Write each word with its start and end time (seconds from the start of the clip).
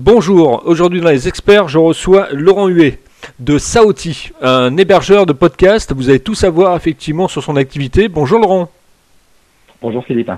Bonjour, 0.00 0.62
aujourd'hui 0.64 1.00
dans 1.00 1.10
les 1.10 1.26
experts, 1.26 1.66
je 1.66 1.76
reçois 1.76 2.28
Laurent 2.30 2.68
Huet 2.68 3.00
de 3.40 3.58
Saoti, 3.58 4.30
un 4.40 4.76
hébergeur 4.76 5.26
de 5.26 5.32
podcast. 5.32 5.92
Vous 5.92 6.08
allez 6.08 6.20
tout 6.20 6.36
savoir 6.36 6.76
effectivement 6.76 7.26
sur 7.26 7.42
son 7.42 7.56
activité. 7.56 8.06
Bonjour 8.08 8.38
Laurent. 8.38 8.70
Bonjour 9.82 10.04
Philippe. 10.04 10.30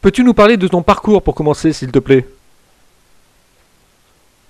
Peux-tu 0.00 0.22
nous 0.22 0.32
parler 0.32 0.56
de 0.56 0.68
ton 0.68 0.82
parcours 0.82 1.22
pour 1.24 1.34
commencer, 1.34 1.72
s'il 1.72 1.90
te 1.90 1.98
plaît? 1.98 2.24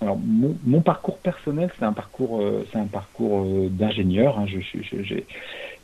Alors, 0.03 0.19
mon, 0.67 0.83
parcours 0.83 1.17
personnel, 1.17 1.71
c'est 1.79 1.87
un 1.87 1.95
parcours, 1.95 2.42
euh, 2.42 2.67
c'est 2.71 2.79
un 2.79 2.85
parcours 2.85 3.47
euh, 3.47 3.69
d'ingénieur. 3.71 4.38
Hein. 4.38 4.45
Je, 4.47 4.58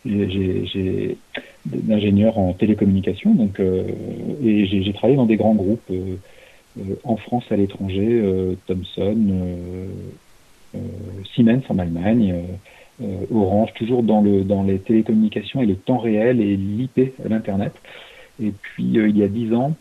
j'ai 0.04 1.16
d'ingénieur 1.64 2.36
en 2.38 2.52
télécommunication, 2.52 3.34
donc 3.34 3.58
euh, 3.58 3.84
et 4.44 4.66
j'ai 4.66 4.92
travaillé 4.92 5.16
dans 5.16 5.24
des 5.24 5.36
grands 5.36 5.54
groupes 5.54 5.90
en 7.04 7.16
France, 7.16 7.44
à 7.50 7.56
l'étranger, 7.56 8.20
euh, 8.22 8.54
Thomson, 8.66 9.16
euh, 9.28 10.78
Siemens 11.34 11.62
en 11.68 11.78
Allemagne, 11.78 12.34
Orange, 13.30 13.74
toujours 13.74 14.02
dans, 14.02 14.22
le, 14.22 14.42
dans 14.42 14.62
les 14.62 14.78
télécommunications 14.78 15.60
et 15.60 15.66
le 15.66 15.76
temps 15.76 15.98
réel 15.98 16.40
et 16.40 16.56
l'IP, 16.56 17.14
l'Internet. 17.28 17.74
Et 18.42 18.52
puis, 18.52 18.84
il 18.84 19.16
y 19.16 19.22
a 19.22 19.28
dix 19.28 19.52
ans, 19.54 19.74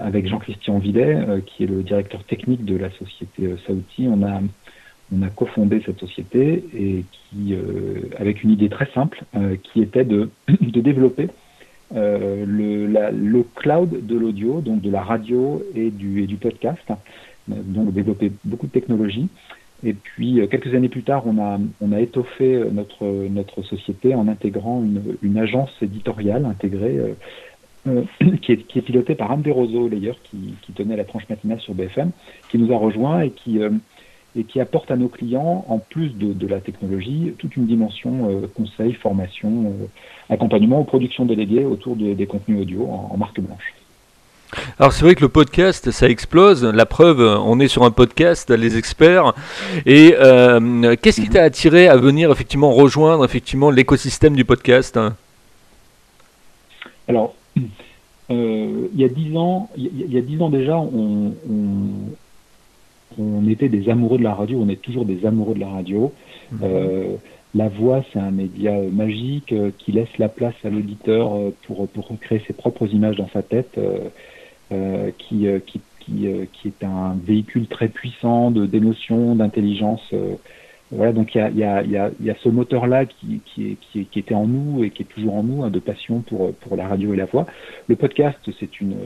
avec 0.00 0.28
Jean-Christian 0.28 0.78
Villet, 0.78 1.16
qui 1.46 1.64
est 1.64 1.66
le 1.66 1.82
directeur 1.82 2.22
technique 2.24 2.64
de 2.64 2.76
la 2.76 2.90
société 2.90 3.48
Saouti, 3.66 4.06
on 4.08 4.22
a, 4.22 4.40
on 5.12 5.22
a 5.22 5.28
cofondé 5.30 5.82
cette 5.84 5.98
société 5.98 6.64
et 6.76 7.04
qui, 7.12 7.56
avec 8.18 8.44
une 8.44 8.50
idée 8.50 8.68
très 8.68 8.86
simple, 8.92 9.24
qui 9.64 9.80
était 9.80 10.04
de, 10.04 10.30
de 10.60 10.80
développer 10.80 11.28
euh, 11.94 12.44
le, 12.46 13.42
cloud 13.54 14.06
de 14.06 14.18
l'audio, 14.18 14.60
donc 14.60 14.80
de 14.80 14.90
la 14.90 15.02
radio 15.02 15.62
et 15.74 15.90
du, 15.90 16.22
et 16.22 16.26
du 16.26 16.36
podcast, 16.36 16.82
donc 17.48 17.92
développer 17.92 18.32
beaucoup 18.44 18.66
de 18.66 18.72
technologies. 18.72 19.28
Et 19.84 19.92
puis, 19.92 20.40
euh, 20.40 20.46
quelques 20.46 20.74
années 20.74 20.88
plus 20.88 21.02
tard, 21.02 21.24
on 21.26 21.38
a, 21.38 21.58
on 21.80 21.96
étoffé 21.96 22.64
notre, 22.72 23.62
société 23.62 24.14
en 24.14 24.28
intégrant 24.28 24.82
une, 25.22 25.38
agence 25.38 25.70
éditoriale 25.82 26.46
intégrée 26.46 26.98
euh, 27.86 28.02
qui, 28.42 28.52
est, 28.52 28.66
qui 28.66 28.78
est 28.78 28.82
pilotée 28.82 29.14
par 29.14 29.30
Anne 29.30 29.42
Desroseaux, 29.42 29.88
d'ailleurs, 29.88 30.16
qui, 30.24 30.54
qui 30.62 30.72
tenait 30.72 30.96
la 30.96 31.04
tranche 31.04 31.28
matinale 31.28 31.60
sur 31.60 31.74
BFM, 31.74 32.10
qui 32.48 32.58
nous 32.58 32.72
a 32.72 32.78
rejoint 32.78 33.20
et 33.20 33.30
qui, 33.30 33.60
et 34.36 34.44
qui 34.44 34.60
apporte 34.60 34.90
à 34.90 34.96
nos 34.96 35.08
clients, 35.08 35.64
en 35.68 35.78
plus 35.78 36.10
de, 36.10 36.46
la 36.46 36.60
technologie, 36.60 37.32
toute 37.38 37.56
une 37.56 37.66
dimension 37.66 38.30
euh, 38.30 38.46
conseil, 38.54 38.92
formation, 38.94 39.66
euh, 39.66 39.86
accompagnement 40.28 40.80
aux 40.80 40.84
productions 40.84 41.24
déléguées 41.24 41.64
autour 41.64 41.96
des 41.96 42.26
contenus 42.26 42.62
audio 42.62 42.88
en, 42.88 43.16
marque 43.16 43.40
blanche. 43.40 43.74
Alors 44.78 44.92
c'est 44.92 45.04
vrai 45.04 45.14
que 45.14 45.22
le 45.22 45.28
podcast, 45.28 45.90
ça 45.90 46.08
explose. 46.08 46.64
La 46.64 46.86
preuve, 46.86 47.20
on 47.20 47.58
est 47.60 47.68
sur 47.68 47.82
un 47.84 47.90
podcast, 47.90 48.50
les 48.50 48.76
experts. 48.76 49.34
Et 49.86 50.14
euh, 50.18 50.94
qu'est-ce 51.00 51.20
qui 51.20 51.28
t'a 51.28 51.42
attiré 51.42 51.88
à 51.88 51.96
venir 51.96 52.30
effectivement 52.30 52.72
rejoindre 52.72 53.24
effectivement 53.24 53.70
l'écosystème 53.70 54.36
du 54.36 54.44
podcast 54.44 54.98
Alors, 57.08 57.34
il 58.30 58.88
y 58.96 59.04
a 59.04 59.08
dix 59.08 59.36
ans, 59.36 59.70
il 59.76 60.12
y, 60.12 60.18
a 60.18 60.22
dix 60.22 60.40
ans 60.40 60.50
déjà, 60.50 60.76
on, 60.76 61.34
on 61.50 62.13
était 63.54 63.68
des 63.68 63.88
amoureux 63.88 64.18
de 64.18 64.22
la 64.22 64.34
radio, 64.34 64.58
on 64.60 64.68
est 64.68 64.80
toujours 64.80 65.04
des 65.04 65.24
amoureux 65.26 65.54
de 65.54 65.60
la 65.60 65.68
radio. 65.68 66.12
Mhm. 66.52 66.58
Euh, 66.62 67.16
la 67.54 67.68
voix, 67.68 68.04
c'est 68.12 68.18
un 68.18 68.32
média 68.32 68.72
magique 68.92 69.52
euh, 69.52 69.70
qui 69.78 69.92
laisse 69.92 70.18
la 70.18 70.28
place 70.28 70.54
à 70.64 70.70
l'auditeur 70.70 71.34
euh, 71.34 71.50
pour, 71.66 71.88
pour 71.88 72.08
créer 72.20 72.42
ses 72.46 72.52
propres 72.52 72.92
images 72.92 73.16
dans 73.16 73.28
sa 73.32 73.42
tête, 73.42 73.78
qui, 75.18 75.46
qui, 75.66 75.80
qui, 76.00 76.26
qui, 76.52 76.68
est 76.68 76.84
un 76.84 77.16
véhicule 77.24 77.68
très 77.68 77.86
puissant 77.86 78.50
de 78.50 78.66
d'émotion, 78.66 79.36
d'intelligence. 79.36 80.12
Voilà, 80.90 81.12
donc 81.12 81.34
il 81.34 81.38
y 81.38 81.40
a, 81.40 81.50
y, 81.50 81.64
a, 81.96 82.10
y, 82.20 82.30
a, 82.30 82.34
ce 82.42 82.48
moteur-là 82.48 83.06
qui, 83.06 83.40
qui, 83.44 83.76
qui, 83.90 84.18
était 84.18 84.34
en 84.34 84.46
nous 84.46 84.84
et 84.84 84.90
qui 84.90 85.02
est 85.02 85.06
toujours 85.06 85.34
en 85.34 85.42
nous, 85.42 85.64
hein, 85.64 85.70
de 85.70 85.80
passion 85.80 86.20
pour, 86.20 86.54
pour 86.54 86.76
la 86.76 86.86
radio 86.86 87.14
et 87.14 87.16
la 87.16 87.24
voix. 87.24 87.46
Le 87.88 87.96
podcast, 87.96 88.38
c'est 88.60 88.80
une 88.80 88.96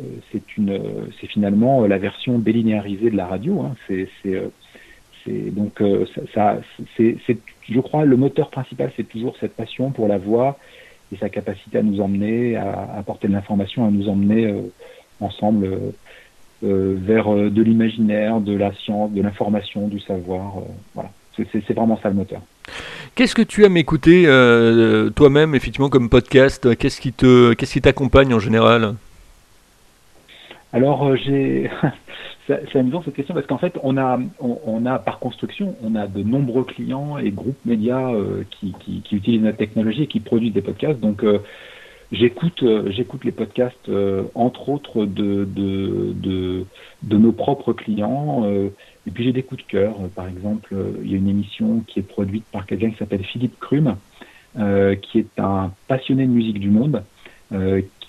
euh, 0.00 0.04
c'est 0.32 0.56
une, 0.56 0.80
c'est 1.20 1.26
finalement 1.26 1.86
la 1.86 1.98
version 1.98 2.38
délinéarisée 2.38 3.10
de 3.10 3.16
la 3.16 3.26
radio. 3.26 3.60
Hein. 3.62 3.74
C'est, 3.86 4.08
c'est, 4.22 4.34
euh, 4.34 5.50
donc 5.50 5.80
euh, 5.82 6.06
ça, 6.34 6.60
c'est, 6.96 7.16
c'est, 7.26 7.38
je 7.68 7.80
crois, 7.80 8.04
le 8.04 8.16
moteur 8.16 8.50
principal, 8.50 8.92
c'est 8.96 9.08
toujours 9.08 9.36
cette 9.38 9.54
passion 9.54 9.90
pour 9.90 10.08
la 10.08 10.18
voix 10.18 10.58
et 11.12 11.16
sa 11.16 11.28
capacité 11.28 11.78
à 11.78 11.82
nous 11.82 12.00
emmener, 12.00 12.56
à 12.56 12.96
apporter 12.96 13.28
de 13.28 13.32
l'information, 13.32 13.86
à 13.86 13.90
nous 13.90 14.08
emmener 14.08 14.54
ensemble 15.20 15.94
vers 16.62 17.34
de 17.34 17.62
l'imaginaire, 17.62 18.40
de 18.40 18.54
la 18.54 18.74
science, 18.74 19.10
de 19.12 19.22
l'information, 19.22 19.88
du 19.88 20.00
savoir. 20.00 20.56
voilà, 20.94 21.10
c'est, 21.52 21.74
vraiment 21.74 21.98
ça 22.02 22.08
le 22.08 22.14
moteur. 22.14 22.40
Qu'est-ce 23.14 23.34
que 23.34 23.42
tu 23.42 23.64
aimes 23.64 23.76
écouter 23.76 24.24
toi-même, 25.16 25.54
effectivement, 25.54 25.88
comme 25.88 26.08
podcast? 26.08 26.76
Qu'est-ce 26.76 27.00
qui 27.00 27.12
te, 27.12 27.54
qu'est-ce 27.54 27.72
qui 27.72 27.80
t'accompagne 27.80 28.32
en 28.34 28.38
général? 28.38 28.94
Alors, 30.72 31.06
euh, 31.06 31.16
j'ai. 31.16 31.70
c'est 32.46 32.76
amusant 32.76 33.02
cette 33.02 33.14
question 33.14 33.34
parce 33.34 33.46
qu'en 33.46 33.58
fait, 33.58 33.78
on 33.82 33.98
a, 33.98 34.18
on, 34.40 34.86
a 34.86 34.98
par 34.98 35.18
construction, 35.18 35.76
on 35.82 35.94
a 35.94 36.06
de 36.06 36.22
nombreux 36.22 36.64
clients 36.64 37.18
et 37.18 37.30
groupes 37.30 37.58
médias 37.66 38.10
euh, 38.10 38.42
qui, 38.50 38.74
qui, 38.80 39.02
qui, 39.02 39.16
utilisent 39.16 39.42
notre 39.42 39.58
technologie 39.58 40.04
et 40.04 40.06
qui 40.06 40.20
produisent 40.20 40.54
des 40.54 40.62
podcasts. 40.62 40.98
Donc, 40.98 41.24
euh, 41.24 41.40
j'écoute, 42.10 42.64
j'écoute 42.86 43.24
les 43.26 43.32
podcasts 43.32 43.90
entre 44.34 44.70
autres 44.70 45.04
de, 45.04 45.44
de, 45.44 46.14
de, 46.14 46.64
de, 47.02 47.16
nos 47.18 47.32
propres 47.32 47.74
clients. 47.74 48.50
Et 49.08 49.10
puis 49.10 49.24
j'ai 49.24 49.32
des 49.32 49.42
coups 49.42 49.64
de 49.64 49.68
cœur. 49.68 49.96
par 50.14 50.28
exemple, 50.28 50.76
il 51.02 51.10
y 51.10 51.14
a 51.14 51.16
une 51.16 51.28
émission 51.28 51.82
qui 51.86 51.98
est 51.98 52.02
produite 52.02 52.44
par 52.52 52.66
quelqu'un 52.66 52.90
qui 52.90 52.96
s'appelle 52.98 53.24
Philippe 53.24 53.58
Crum, 53.58 53.96
qui 54.54 55.18
est 55.18 55.38
un 55.38 55.72
passionné 55.88 56.26
de 56.26 56.30
musique 56.30 56.60
du 56.60 56.70
monde, 56.70 57.02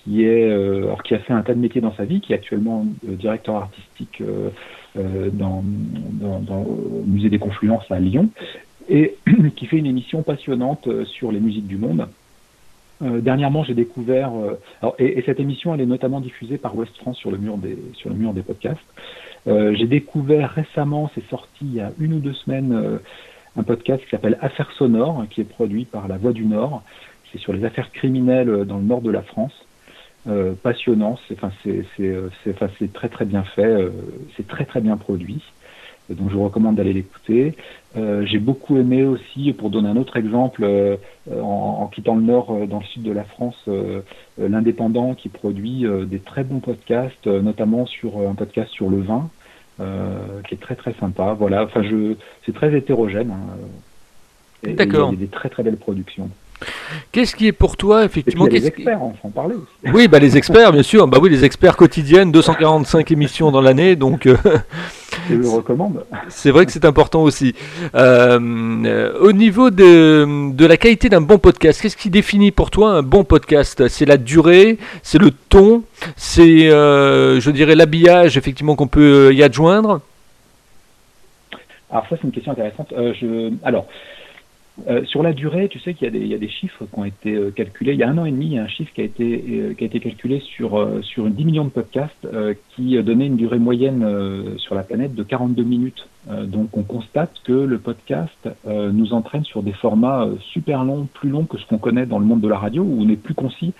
qui 0.04 0.24
est 0.24 0.50
euh, 0.50 0.84
alors 0.84 1.02
qui 1.02 1.14
a 1.14 1.18
fait 1.18 1.32
un 1.32 1.42
tas 1.42 1.54
de 1.54 1.60
métiers 1.60 1.80
dans 1.80 1.94
sa 1.94 2.04
vie, 2.04 2.20
qui 2.20 2.32
est 2.32 2.36
actuellement 2.36 2.86
euh, 3.08 3.14
directeur 3.14 3.56
artistique 3.56 4.22
euh, 4.22 5.30
dans, 5.32 5.62
au 6.22 7.04
musée 7.06 7.28
des 7.28 7.38
Confluences 7.38 7.90
à 7.90 7.98
Lyon 7.98 8.30
et 8.88 9.16
qui 9.56 9.66
fait 9.66 9.76
une 9.76 9.86
émission 9.86 10.22
passionnante 10.22 10.88
sur 11.04 11.32
les 11.32 11.40
musiques 11.40 11.66
du 11.66 11.76
monde. 11.76 12.08
Euh, 13.02 13.20
dernièrement, 13.20 13.64
j'ai 13.64 13.74
découvert, 13.74 14.30
euh, 14.34 14.90
et, 14.98 15.22
cette 15.24 15.40
émission, 15.40 15.74
elle 15.74 15.80
est 15.80 15.86
notamment 15.86 16.20
diffusée 16.20 16.58
par 16.58 16.76
West 16.76 16.94
France 16.98 17.16
sur 17.16 17.30
le 17.30 17.38
mur 17.38 17.56
des, 17.56 17.78
sur 17.94 18.10
le 18.10 18.16
mur 18.16 18.34
des 18.34 18.42
podcasts. 18.42 18.78
Euh, 19.46 19.74
j'ai 19.74 19.86
découvert 19.86 20.50
récemment, 20.50 21.10
c'est 21.14 21.26
sorti 21.28 21.62
il 21.62 21.74
y 21.74 21.80
a 21.80 21.92
une 21.98 22.14
ou 22.14 22.18
deux 22.18 22.34
semaines, 22.34 23.00
un 23.56 23.62
podcast 23.62 24.02
qui 24.04 24.10
s'appelle 24.10 24.38
Affaires 24.40 24.70
sonores, 24.72 25.24
qui 25.30 25.40
est 25.40 25.44
produit 25.44 25.84
par 25.84 26.08
La 26.08 26.18
Voix 26.18 26.32
du 26.32 26.44
Nord. 26.44 26.82
C'est 27.32 27.38
sur 27.38 27.52
les 27.52 27.64
affaires 27.64 27.90
criminelles 27.92 28.64
dans 28.64 28.78
le 28.78 28.84
nord 28.84 29.02
de 29.02 29.10
la 29.10 29.22
France. 29.22 29.52
Euh, 30.28 30.52
passionnant. 30.52 31.18
C'est 31.26 31.42
enfin, 31.42 31.50
euh, 31.66 32.28
enfin, 32.50 32.68
très 32.92 33.08
très 33.08 33.24
bien 33.24 33.42
fait, 33.42 33.64
euh, 33.64 33.88
c'est 34.36 34.46
très 34.46 34.66
très 34.66 34.82
bien 34.82 34.98
produit. 34.98 35.42
Donc 36.10 36.30
je 36.30 36.34
vous 36.34 36.44
recommande 36.44 36.76
d'aller 36.76 36.92
l'écouter. 36.92 37.54
J'ai 37.94 38.38
beaucoup 38.38 38.76
aimé 38.78 39.04
aussi, 39.04 39.52
pour 39.52 39.70
donner 39.70 39.88
un 39.88 39.96
autre 39.96 40.16
exemple, 40.16 40.64
en, 41.30 41.78
en, 41.82 41.86
quittant 41.86 42.14
le 42.14 42.22
nord, 42.22 42.66
dans 42.68 42.78
le 42.78 42.84
sud 42.84 43.02
de 43.02 43.12
la 43.12 43.24
France, 43.24 43.68
l'indépendant 44.38 45.14
qui 45.14 45.28
produit 45.28 45.84
des 46.06 46.18
très 46.20 46.44
bons 46.44 46.60
podcasts, 46.60 47.26
notamment 47.26 47.86
sur 47.86 48.18
un 48.28 48.34
podcast 48.34 48.70
sur 48.72 48.90
le 48.90 49.00
vin, 49.00 49.28
qui 49.78 50.54
est 50.54 50.60
très 50.60 50.76
très 50.76 50.94
sympa. 50.94 51.34
Voilà, 51.34 51.64
enfin 51.64 51.82
je, 51.82 52.14
c'est 52.46 52.54
très 52.54 52.76
hétérogène. 52.76 53.30
Hein, 53.30 53.56
D'accord. 54.62 55.10
Il 55.12 55.20
y 55.20 55.22
a 55.22 55.26
des 55.26 55.30
très 55.30 55.48
très 55.48 55.62
belles 55.62 55.76
productions. 55.76 56.30
Qu'est-ce 57.12 57.34
qui 57.34 57.46
est 57.46 57.52
pour 57.52 57.76
toi, 57.76 58.04
effectivement 58.04 58.46
Les 58.46 58.66
experts, 58.66 59.02
on 59.02 59.14
s'en 59.20 59.30
parler 59.30 59.54
aussi. 59.54 59.92
Oui, 59.94 60.08
bah, 60.08 60.18
les 60.18 60.36
experts, 60.36 60.72
bien 60.72 60.82
sûr. 60.82 61.06
Bah 61.08 61.18
oui, 61.20 61.30
les 61.30 61.44
experts 61.44 61.76
quotidiennes, 61.76 62.30
245 62.30 63.10
émissions 63.10 63.50
dans 63.50 63.60
l'année, 63.60 63.96
donc. 63.96 64.26
Euh, 64.26 64.36
je 65.28 65.34
le 65.34 65.48
recommande. 65.48 66.04
C'est 66.28 66.50
vrai 66.50 66.66
que 66.66 66.72
c'est 66.72 66.84
important 66.84 67.22
aussi. 67.22 67.54
Euh, 67.94 69.12
au 69.20 69.32
niveau 69.32 69.70
de, 69.70 70.52
de 70.52 70.66
la 70.66 70.76
qualité 70.76 71.08
d'un 71.08 71.20
bon 71.20 71.38
podcast, 71.38 71.80
qu'est-ce 71.80 71.96
qui 71.96 72.10
définit 72.10 72.52
pour 72.52 72.70
toi 72.70 72.90
un 72.90 73.02
bon 73.02 73.24
podcast? 73.24 73.88
C'est 73.88 74.06
la 74.06 74.16
durée, 74.16 74.78
c'est 75.02 75.18
le 75.18 75.30
ton, 75.30 75.82
c'est, 76.16 76.70
euh, 76.70 77.40
je 77.40 77.50
dirais, 77.50 77.74
l'habillage, 77.74 78.36
effectivement, 78.36 78.76
qu'on 78.76 78.88
peut 78.88 79.32
y 79.34 79.42
adjoindre? 79.42 80.00
Alors 81.90 82.06
ça, 82.08 82.16
c'est 82.16 82.24
une 82.24 82.32
question 82.32 82.52
intéressante. 82.52 82.92
je... 82.96 83.52
Alors. 83.64 83.86
Euh, 84.88 85.04
sur 85.04 85.22
la 85.22 85.32
durée, 85.32 85.68
tu 85.68 85.78
sais 85.78 85.94
qu'il 85.94 86.26
y, 86.26 86.34
a 86.34 86.38
des 86.38 86.48
chiffres 86.48 86.84
qui 86.84 86.98
ont 86.98 87.04
été 87.04 87.34
euh, 87.34 87.50
calculés. 87.50 87.92
Il 87.92 87.98
y 87.98 88.02
a 88.02 88.08
un 88.08 88.18
an 88.18 88.24
et 88.24 88.30
demi, 88.30 88.46
il 88.46 88.52
y 88.54 88.58
a 88.58 88.62
un 88.62 88.68
chiffre 88.68 88.92
qui 88.94 89.00
a 89.00 89.04
été, 89.04 89.44
euh, 89.48 89.74
calculé 89.74 90.40
sur, 90.40 90.88
sur 91.02 91.28
10 91.28 91.44
millions 91.44 91.64
de 91.64 91.70
podcasts 91.70 92.26
qui 92.74 93.02
donnait 93.02 93.26
une 93.26 93.36
durée 93.36 93.58
moyenne 93.58 94.56
sur 94.58 94.74
la 94.74 94.82
planète 94.82 95.14
de 95.14 95.22
42 95.22 95.62
minutes. 95.62 96.08
donc 96.28 96.76
on 96.76 96.82
constate 96.82 97.32
que 97.44 97.52
le 97.52 97.78
podcast 97.78 98.48
nous 98.66 99.12
entraîne 99.12 99.44
sur 99.44 99.62
des 99.62 99.72
formats 99.72 100.28
super 100.52 100.84
longs, 100.84 101.06
plus 101.12 101.28
longs 101.28 101.44
que 101.44 101.58
ce 101.58 101.66
qu'on 101.66 101.78
connaît 101.78 102.06
dans 102.06 102.18
le 102.18 102.24
monde 102.24 102.40
de 102.40 102.48
la 102.48 102.58
radio, 102.58 102.82
où 102.82 103.02
on 103.02 103.08
est 103.08 103.16
plus 103.16 103.34
concis. 103.34 103.72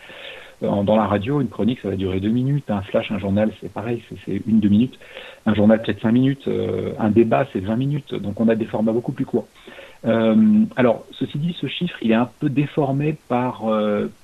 dans 0.61 0.97
la 0.97 1.07
radio, 1.07 1.41
une 1.41 1.49
chronique, 1.49 1.81
ça 1.81 1.89
va 1.89 1.97
durer 1.97 2.21
deux 2.21 2.31
minutes. 2.31 2.71
Un 2.71 2.83
flash, 2.83 3.11
un 3.11 3.19
journal, 3.19 3.51
c'est 3.61 3.73
pareil, 3.73 4.03
c'est 4.27 4.43
une, 4.47 4.61
deux 4.61 4.69
minutes. 4.69 4.99
Un 5.47 5.55
journal, 5.55 5.81
peut-être 5.81 6.03
cinq 6.03 6.13
minutes. 6.13 6.49
un 6.99 7.11
débat, 7.11 7.47
c'est 7.53 7.61
20 7.61 7.77
minutes. 7.77 8.15
Donc, 8.15 8.41
on 8.41 8.49
a 8.49 8.55
des 8.55 8.67
formats 8.67 8.93
beaucoup 8.93 9.13
plus 9.13 9.27
courts. 9.27 9.47
Alors, 10.03 11.05
ceci 11.13 11.39
dit, 11.39 11.55
ce 11.61 11.67
chiffre, 11.67 11.99
il 12.01 12.11
est 12.11 12.15
un 12.15 12.31
peu 12.41 12.49
déformé 12.49 13.17
par, 13.29 13.65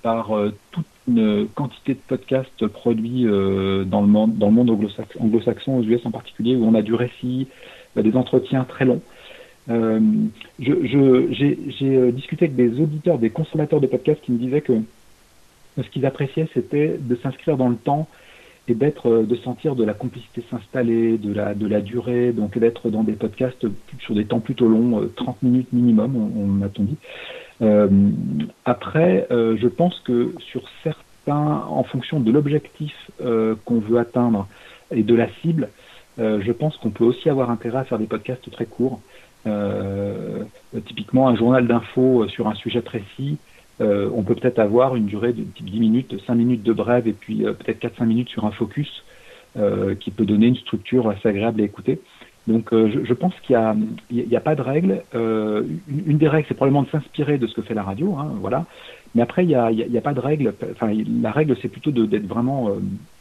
par 0.02 0.30
toute 0.70 0.86
une 1.06 1.46
quantité 1.54 1.94
de 1.94 2.00
podcasts 2.06 2.66
produits 2.66 3.24
dans 3.24 4.00
le 4.00 4.06
monde, 4.06 4.38
dans 4.38 4.46
le 4.46 4.52
monde 4.52 4.70
anglo-saxon, 4.70 5.78
aux 5.78 5.82
US 5.82 6.06
en 6.06 6.10
particulier, 6.10 6.56
où 6.56 6.64
on 6.64 6.74
a 6.74 6.82
du 6.82 6.94
récit, 6.94 7.48
des 7.94 8.16
entretiens 8.16 8.64
très 8.64 8.84
longs. 8.84 9.02
Euh, 9.68 10.00
j'ai 10.58 10.74
euh, 10.76 12.12
discuté 12.12 12.44
avec 12.44 12.56
des 12.56 12.80
auditeurs, 12.80 13.18
des 13.18 13.30
consommateurs 13.30 13.80
de 13.80 13.86
podcasts 13.86 14.22
qui 14.22 14.32
me 14.32 14.38
disaient 14.38 14.60
que 14.60 14.80
ce 15.76 15.88
qu'ils 15.90 16.06
appréciaient, 16.06 16.48
c'était 16.54 16.96
de 16.98 17.16
s'inscrire 17.16 17.56
dans 17.56 17.68
le 17.68 17.76
temps 17.76 18.08
et 18.68 18.74
d'être, 18.74 19.06
euh, 19.06 19.22
de 19.24 19.36
sentir 19.36 19.76
de 19.76 19.84
la 19.84 19.94
complicité 19.94 20.44
s'installer, 20.50 21.18
de 21.18 21.32
la, 21.32 21.54
de 21.54 21.66
la 21.66 21.80
durée, 21.80 22.32
donc 22.32 22.58
d'être 22.58 22.90
dans 22.90 23.02
des 23.02 23.12
podcasts 23.12 23.66
sur 24.00 24.14
des 24.14 24.24
temps 24.24 24.40
plutôt 24.40 24.68
longs, 24.68 25.08
30 25.16 25.42
minutes 25.42 25.72
minimum, 25.72 26.16
on, 26.16 26.46
m'a-t-on 26.46 26.84
dit. 26.84 26.96
après, 28.64 29.26
je 29.30 29.68
pense 29.68 29.98
que 30.00 30.34
sur 30.38 30.62
certains, 30.82 31.64
en 31.68 31.82
fonction 31.82 32.20
de 32.20 32.30
l'objectif 32.30 32.94
qu'on 33.64 33.80
veut 33.80 33.98
atteindre 33.98 34.46
et 34.90 35.02
de 35.02 35.14
la 35.14 35.28
cible, 35.42 35.68
je 36.18 36.52
pense 36.52 36.76
qu'on 36.76 36.90
peut 36.90 37.04
aussi 37.04 37.28
avoir 37.28 37.50
intérêt 37.50 37.78
à 37.78 37.84
faire 37.84 37.98
des 37.98 38.06
podcasts 38.06 38.50
très 38.50 38.66
courts. 38.66 39.00
Euh, 39.46 40.44
typiquement, 40.86 41.28
un 41.28 41.36
journal 41.36 41.66
d'info 41.66 42.26
sur 42.28 42.48
un 42.48 42.54
sujet 42.54 42.80
précis, 42.80 43.38
euh, 43.80 44.08
on 44.14 44.22
peut 44.22 44.34
peut-être 44.34 44.58
avoir 44.58 44.96
une 44.96 45.06
durée 45.06 45.32
de 45.32 45.44
10 45.60 45.80
minutes, 45.80 46.14
5 46.26 46.34
minutes 46.34 46.62
de 46.62 46.72
brève 46.72 47.06
et 47.06 47.12
puis 47.12 47.44
euh, 47.44 47.52
peut-être 47.52 47.80
4-5 47.80 48.06
minutes 48.06 48.28
sur 48.28 48.44
un 48.44 48.50
focus 48.50 49.04
qui 50.00 50.10
peut 50.10 50.26
donner 50.26 50.48
une 50.48 50.56
structure 50.56 51.08
assez 51.08 51.30
agréable 51.30 51.62
à 51.62 51.64
écouter. 51.64 51.98
Donc 52.46 52.74
je, 52.74 53.12
pense 53.14 53.32
qu'il 53.40 53.56
n'y 54.10 54.36
a, 54.36 54.38
a, 54.38 54.40
pas 54.42 54.54
de 54.54 54.60
règle. 54.60 55.00
une, 55.14 56.18
des 56.18 56.28
règles, 56.28 56.44
c'est 56.46 56.54
probablement 56.54 56.82
de 56.82 56.90
s'inspirer 56.90 57.38
de 57.38 57.46
ce 57.46 57.54
que 57.54 57.62
fait 57.62 57.72
la 57.72 57.82
radio, 57.82 58.16
hein, 58.18 58.34
voilà. 58.38 58.66
Mais 59.14 59.22
après, 59.22 59.44
il 59.44 59.48
n'y 59.48 59.54
a, 59.54 59.64
a, 59.64 60.00
pas 60.02 60.12
de 60.12 60.20
règle. 60.20 60.52
Enfin, 60.72 60.92
la 61.22 61.30
règle, 61.32 61.56
c'est 61.62 61.70
plutôt 61.70 61.90
d'être 61.90 62.26
vraiment 62.26 62.68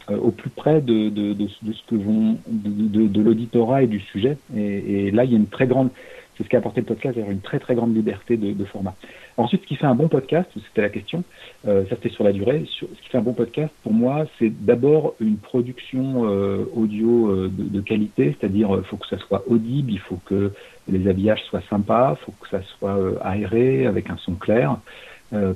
au 0.09 0.31
plus 0.31 0.49
près 0.49 0.81
de, 0.81 1.07
de, 1.07 1.31
de, 1.31 1.47
ce 1.47 1.85
que 1.87 1.95
vont 1.95 2.37
de 2.49 3.21
l'auditorat 3.21 3.83
et 3.83 3.87
du 3.87 4.01
sujet. 4.01 4.37
Et, 4.57 5.07
et, 5.07 5.11
là, 5.11 5.23
il 5.23 5.31
y 5.31 5.35
a 5.35 5.37
une 5.37 5.47
très 5.47 5.67
grande 5.67 5.87
c'est 6.37 6.43
ce 6.43 6.49
qui 6.49 6.55
a 6.55 6.59
apporté 6.59 6.81
le 6.81 6.85
podcast, 6.85 7.17
c'est 7.17 7.31
une 7.31 7.41
très 7.41 7.59
très 7.59 7.75
grande 7.75 7.95
liberté 7.95 8.37
de, 8.37 8.53
de, 8.53 8.65
format. 8.65 8.95
Ensuite, 9.37 9.61
ce 9.61 9.67
qui 9.67 9.75
fait 9.75 9.85
un 9.85 9.95
bon 9.95 10.07
podcast, 10.07 10.49
c'était 10.53 10.81
la 10.81 10.89
question, 10.89 11.23
euh, 11.67 11.83
ça 11.89 11.95
c'était 11.95 12.09
sur 12.09 12.23
la 12.23 12.31
durée, 12.31 12.65
ce 12.67 12.85
qui 12.85 13.09
fait 13.09 13.17
un 13.17 13.21
bon 13.21 13.33
podcast, 13.33 13.73
pour 13.83 13.93
moi, 13.93 14.25
c'est 14.39 14.49
d'abord 14.49 15.15
une 15.19 15.37
production 15.37 16.25
euh, 16.25 16.65
audio 16.73 17.29
euh, 17.29 17.51
de, 17.51 17.63
de, 17.63 17.81
qualité, 17.81 18.35
c'est-à-dire 18.39 18.69
il 18.77 18.83
faut 18.83 18.97
que 18.97 19.07
ça 19.07 19.17
soit 19.17 19.43
audible, 19.47 19.91
il 19.91 19.99
faut 19.99 20.19
que 20.25 20.51
les 20.89 21.07
habillages 21.07 21.43
soient 21.43 21.63
sympas, 21.69 22.17
il 22.19 22.25
faut 22.25 22.33
que 22.39 22.49
ça 22.49 22.61
soit 22.77 22.97
aéré, 23.23 23.85
avec 23.85 24.09
un 24.09 24.17
son 24.17 24.35
clair. 24.35 24.77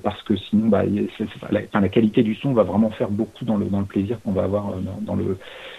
parce 0.03 0.21
que 0.23 0.35
sinon, 0.35 0.67
bah, 0.67 0.83
la, 0.83 1.61
enfin, 1.63 1.81
la, 1.81 1.89
qualité 1.89 2.23
du 2.23 2.35
son 2.35 2.53
va 2.53 2.63
vraiment 2.63 2.89
faire 2.89 3.09
beaucoup 3.09 3.45
dans 3.45 3.57
le, 3.57 3.65
dans 3.67 3.79
le 3.79 3.85
plaisir 3.85 4.19
qu'on 4.21 4.31
va 4.31 4.43
avoir 4.43 4.73
dans, 4.73 4.99
dans, 5.01 5.15
le, 5.15 5.37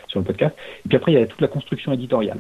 sur 0.09 0.21
le 0.21 0.25
podcast. 0.25 0.55
Et 0.85 0.89
puis 0.89 0.97
après, 0.97 1.13
il 1.13 1.19
y 1.19 1.23
a 1.23 1.27
toute 1.27 1.41
la 1.41 1.49
construction 1.49 1.93
éditoriale 1.93 2.39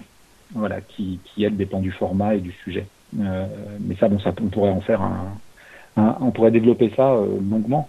voilà, 0.55 0.81
qui, 0.81 1.20
qui 1.25 1.44
elle 1.44 1.56
dépend 1.56 1.81
du 1.81 1.93
format 1.93 2.35
et 2.35 2.41
du 2.41 2.52
sujet. 2.64 2.87
Euh, 3.20 3.47
mais 3.81 3.97
ça, 3.97 4.08
bon, 4.08 4.19
ça, 4.20 4.32
on 4.41 4.47
pourrait 4.47 4.70
en 4.70 4.81
faire 4.81 5.00
un, 5.02 6.17
on 6.20 6.31
pourrait 6.31 6.50
développer 6.50 6.93
ça 6.97 7.12
euh, 7.12 7.26
longuement. 7.50 7.88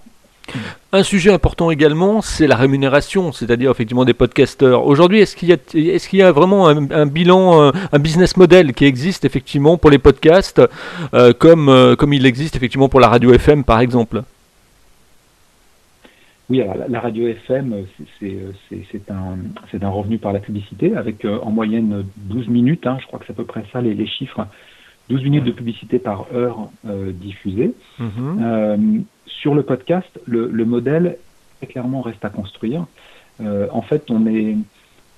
Un 0.91 1.03
sujet 1.03 1.31
important 1.31 1.71
également, 1.71 2.21
c'est 2.21 2.47
la 2.47 2.55
rémunération, 2.55 3.31
c'est-à-dire 3.31 3.71
effectivement 3.71 4.05
des 4.05 4.15
podcasteurs. 4.15 4.85
Aujourd'hui, 4.85 5.21
est-ce 5.21 5.35
qu'il 5.35 5.49
y 5.49 5.53
a, 5.53 5.57
est-ce 5.73 6.13
y 6.15 6.21
a 6.21 6.31
vraiment 6.31 6.67
un, 6.67 7.05
bilan, 7.05 7.61
euh, 7.61 7.71
un, 7.91 7.99
business 7.99 8.35
model 8.35 8.73
qui 8.73 8.85
existe 8.85 9.23
effectivement 9.23 9.77
pour 9.77 9.91
les 9.91 9.99
podcasts, 9.99 10.61
comme, 11.39 11.95
comme 11.97 12.13
il 12.13 12.25
existe 12.25 12.55
effectivement 12.55 12.89
pour 12.89 12.99
la 12.99 13.07
radio 13.07 13.31
FM 13.33 13.63
par 13.63 13.79
exemple? 13.79 14.23
Oui, 16.51 16.61
alors 16.61 16.75
la, 16.89 16.99
radio 16.99 17.29
FM, 17.29 17.85
c'est 18.19 19.09
un, 19.09 19.37
un, 19.81 19.89
revenu 19.89 20.17
par 20.17 20.33
la 20.33 20.41
publicité 20.41 20.97
avec 20.97 21.23
euh, 21.23 21.39
en 21.43 21.49
moyenne 21.49 22.03
12 22.17 22.49
minutes, 22.49 22.85
hein, 22.85 22.97
je 22.99 23.07
crois 23.07 23.19
que 23.19 23.25
c'est 23.25 23.31
à 23.31 23.35
peu 23.37 23.45
près 23.45 23.63
ça 23.71 23.79
les, 23.79 24.05
chiffres, 24.05 24.45
12 25.09 25.23
minutes 25.23 25.45
de 25.45 25.51
publicité 25.53 25.97
par 25.97 26.25
heure 26.33 26.69
euh, 26.85 27.13
diffusée. 27.13 27.73
Euh, 28.01 28.77
sur 29.27 29.55
le 29.55 29.63
podcast, 29.63 30.19
le, 30.25 30.65
modèle, 30.65 31.17
très 31.57 31.67
clairement, 31.67 32.01
reste 32.01 32.25
à 32.25 32.29
construire. 32.29 32.85
en 33.39 33.81
fait, 33.81 34.11
on 34.11 34.27
est, 34.27 34.57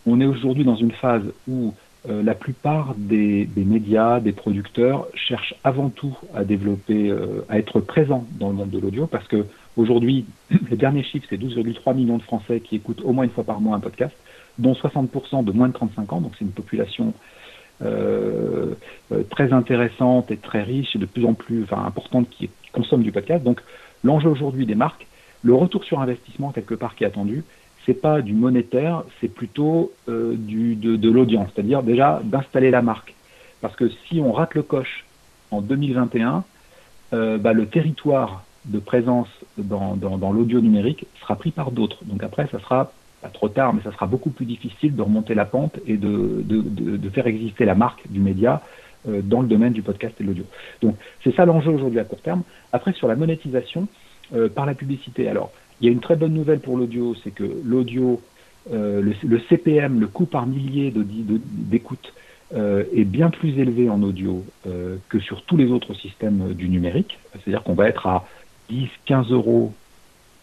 on 0.06 0.22
est 0.22 0.28
aujourd'hui 0.28 0.64
dans 0.64 0.76
une 0.76 0.92
phase 0.92 1.24
où 1.48 1.74
la 2.08 2.36
plupart 2.36 2.94
des, 2.96 3.46
des, 3.46 3.64
médias, 3.64 4.20
des 4.20 4.34
producteurs 4.34 5.08
cherchent 5.16 5.56
avant 5.64 5.90
tout 5.90 6.16
à 6.36 6.44
développer, 6.44 7.12
à 7.50 7.58
être 7.58 7.80
présents 7.80 8.28
dans 8.40 8.50
le 8.50 8.56
monde 8.56 8.70
de 8.70 8.80
l'audio 8.80 9.08
parce 9.08 9.28
que 9.28 9.46
Aujourd'hui, 9.76 10.26
les 10.70 10.78
derniers 10.78 11.04
chiffres, 11.04 11.26
c'est 11.30 11.42
12,3 11.42 11.96
millions 11.96 12.18
de 12.18 12.24
Français 12.24 12.60
qui 12.60 12.76
écoutent 12.76 13.02
au 13.04 13.14
moins 13.14 13.24
une 13.24 13.32
fois 13.32 13.44
par 13.44 13.60
mois 13.60 13.76
un 13.76 13.80
podcast, 13.80 14.16
dont 14.60 14.74
60% 14.74 15.44
de 15.44 15.52
moins 15.52 15.68
de 15.68 15.74
35 15.74 16.14
ans, 16.14 16.22
donc 16.22 16.34
c'est 16.38 16.46
une 16.46 16.52
population 16.52 17.14
euh, 17.82 18.76
euh, 19.12 19.24
très 19.30 19.52
intéressante 19.52 20.30
et 20.30 20.38
très 20.38 20.62
riche 20.62 20.96
et 20.96 21.00
de 21.00 21.06
plus 21.06 21.26
en 21.26 21.34
plus 21.34 21.66
importante 21.72 22.30
qui, 22.30 22.50
consomme 22.72 23.04
du 23.04 23.12
podcast. 23.12 23.44
Donc 23.44 23.62
l'enjeu 24.04 24.30
aujourd'hui 24.30 24.66
des 24.66 24.76
marques, 24.76 25.08
le 25.44 25.54
retour 25.54 25.84
sur 25.84 26.00
investissement 26.00 26.52
quelque 26.52 26.76
part 26.76 26.96
qui 26.96 27.04
est 27.04 27.08
attendu, 27.08 27.44
c'est 27.86 27.94
pas 27.94 28.22
du 28.22 28.34
monétaire, 28.34 29.04
c'est 29.20 29.28
plutôt 29.28 29.92
euh, 30.08 30.36
de, 30.38 31.10
l'audience, 31.10 31.50
c'est-à-dire 31.54 31.84
déjà 31.84 32.22
d'installer 32.24 32.72
la 32.72 32.82
marque. 32.82 33.14
Parce 33.62 33.76
que 33.76 33.90
si 34.08 34.20
on 34.20 34.32
rate 34.32 34.56
le 34.56 34.64
coche 34.64 35.06
en 35.52 35.62
2021, 35.62 36.44
euh, 37.14 37.38
bah, 37.38 37.54
le 37.54 37.68
territoire 37.68 38.44
de 38.66 38.80
présence 38.80 39.28
dans, 39.58 39.96
dans, 39.96 40.32
l'audio 40.32 40.62
numérique 40.62 41.06
sera 41.22 41.36
pris 41.36 41.52
par 41.52 41.72
d'autres. 41.72 41.98
Donc 42.06 42.24
après, 42.24 42.48
ça 42.52 42.60
sera 42.60 42.92
pas 43.22 43.30
trop 43.30 43.50
tard, 43.50 43.74
mais 43.74 43.82
ça 43.84 43.92
sera 43.92 44.06
beaucoup 44.06 44.30
plus 44.30 44.46
difficile 44.46 44.96
de 44.96 45.02
remonter 45.02 45.34
la 45.34 45.46
pente 45.46 45.80
et 45.86 45.98
de, 45.98 46.44
de, 46.44 46.62
de, 46.98 47.10
faire 47.10 47.28
exister 47.28 47.66
la 47.66 47.76
marque 47.76 48.02
du 48.10 48.20
média 48.20 48.62
euh, 49.08 49.22
dans 49.22 49.42
le 49.42 49.48
domaine 49.48 49.74
du 49.74 49.82
podcast 49.82 50.16
et 50.20 50.24
de 50.24 50.30
l'audio. 50.30 50.46
Donc 50.82 50.96
c'est 51.24 51.36
ça 51.36 51.46
l'enjeu 51.46 51.72
aujourd'hui 51.72 52.00
à 52.00 52.04
court 52.04 52.22
terme. 52.22 52.44
Après, 52.72 52.94
sur 52.94 53.08
la 53.08 53.16
monétisation 53.16 53.88
euh, 54.34 54.50
par 54.50 54.66
la 54.66 54.74
publicité. 54.74 55.28
Alors, 55.28 55.52
il 55.82 55.88
y 55.88 55.90
a 55.90 55.92
une 55.92 56.00
très 56.00 56.16
bonne 56.16 56.34
nouvelle 56.34 56.60
pour 56.60 56.78
l'audio, 56.78 57.16
c'est 57.24 57.32
que 57.32 57.44
l'audio, 57.66 58.22
euh, 58.72 59.02
le, 59.02 59.14
le, 59.28 59.40
CPM, 59.50 60.00
le 60.00 60.08
coût 60.08 60.26
par 60.26 60.46
millier 60.46 60.94
d'écoute, 60.94 62.14
est 62.56 63.04
bien 63.04 63.32
plus 63.32 63.58
élevé 63.58 63.90
en 63.90 64.04
audio 64.04 64.46
que 65.10 65.20
sur 65.20 65.42
tous 65.42 65.58
les 65.58 65.72
autres 65.72 65.96
systèmes 65.96 66.54
du 66.54 66.70
numérique. 66.70 67.18
C'est-à-dire 67.32 67.64
qu'on 67.64 67.74
va 67.74 67.88
être 67.88 68.06
à 68.06 68.28
10, 68.70 68.90
15 69.06 69.32
euros 69.32 69.74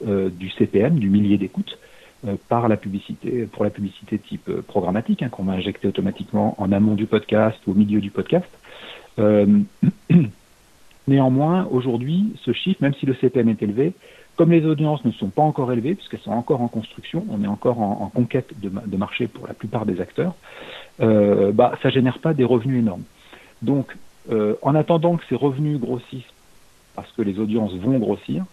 euh, 0.06 0.30
du 0.30 0.48
CPM, 0.48 0.98
du 0.98 1.10
millier 1.10 1.36
d'écoutes, 1.36 1.78
euh, 2.26 2.36
par 2.48 2.68
la 2.68 2.78
publicité, 2.78 3.46
pour 3.52 3.64
la 3.64 3.70
publicité 3.70 4.18
type 4.18 4.48
euh, 4.48 4.62
programmatique, 4.62 5.22
hein, 5.22 5.28
qu'on 5.28 5.42
va 5.42 5.52
injecter 5.52 5.88
automatiquement 5.88 6.54
en 6.56 6.72
amont 6.72 6.94
du 6.94 7.04
podcast 7.04 7.58
ou 7.66 7.72
au 7.72 7.74
milieu 7.74 8.00
du 8.00 8.10
podcast. 8.10 8.48
néanmoins, 11.06 11.68
aujourd'hui, 11.70 12.32
ce 12.42 12.54
chiffre, 12.54 12.80
même 12.80 12.94
si 12.94 13.04
le 13.04 13.12
CPM 13.12 13.50
est 13.50 13.62
élevé, 13.62 13.92
comme 14.36 14.52
les 14.52 14.64
audiences 14.64 15.04
ne 15.04 15.10
sont 15.10 15.28
pas 15.28 15.42
encore 15.42 15.70
élevées, 15.70 15.94
puisqu'elles 15.94 16.20
sont 16.20 16.30
encore 16.30 16.62
en 16.62 16.68
construction, 16.68 17.26
on 17.28 17.44
est 17.44 17.48
encore 17.48 17.82
en, 17.82 18.08
conquête 18.08 18.54
de, 18.58 18.96
marché 18.96 19.26
pour 19.26 19.46
la 19.46 19.52
plupart 19.52 19.84
des 19.84 20.00
acteurs, 20.00 20.34
bah, 20.98 21.72
ça 21.82 21.90
génère 21.90 22.20
pas 22.20 22.32
des 22.32 22.44
revenus 22.44 22.78
énormes. 22.78 23.02
Donc, 23.60 23.94
en 24.30 24.74
attendant 24.74 25.16
que 25.16 25.24
ces 25.28 25.34
revenus 25.34 25.78
grossissent 25.78 26.32
parce 26.94 27.10
que 27.12 27.22
les 27.22 27.38
audiences 27.38 27.74
vont 27.74 27.98
grossir, 27.98 28.44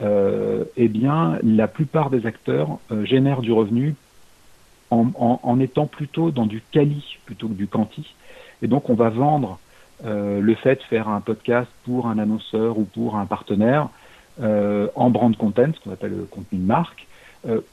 euh, 0.00 0.64
eh 0.76 0.88
bien, 0.88 1.38
la 1.42 1.66
plupart 1.66 2.10
des 2.10 2.26
acteurs 2.26 2.78
euh, 2.92 3.04
génèrent 3.04 3.40
du 3.40 3.52
revenu 3.52 3.96
en, 4.90 5.60
étant 5.60 5.86
plutôt 5.86 6.30
dans 6.30 6.46
du 6.46 6.62
quali 6.70 7.18
plutôt 7.26 7.48
que 7.48 7.54
du 7.54 7.66
quanti. 7.66 8.14
Et 8.62 8.68
donc, 8.68 8.88
on 8.88 8.94
va 8.94 9.10
vendre 9.10 9.58
euh, 10.06 10.40
le 10.40 10.54
fait 10.54 10.76
de 10.76 10.82
faire 10.84 11.08
un 11.08 11.20
podcast 11.20 11.68
pour 11.84 12.06
un 12.06 12.18
annonceur 12.18 12.78
ou 12.78 12.84
pour 12.84 13.16
un 13.16 13.26
partenaire 13.26 13.88
en 14.40 15.10
brand 15.10 15.36
content, 15.36 15.72
ce 15.74 15.80
qu'on 15.80 15.90
appelle 15.90 16.16
le 16.16 16.22
contenu 16.22 16.60
de 16.60 16.64
marque, 16.64 17.08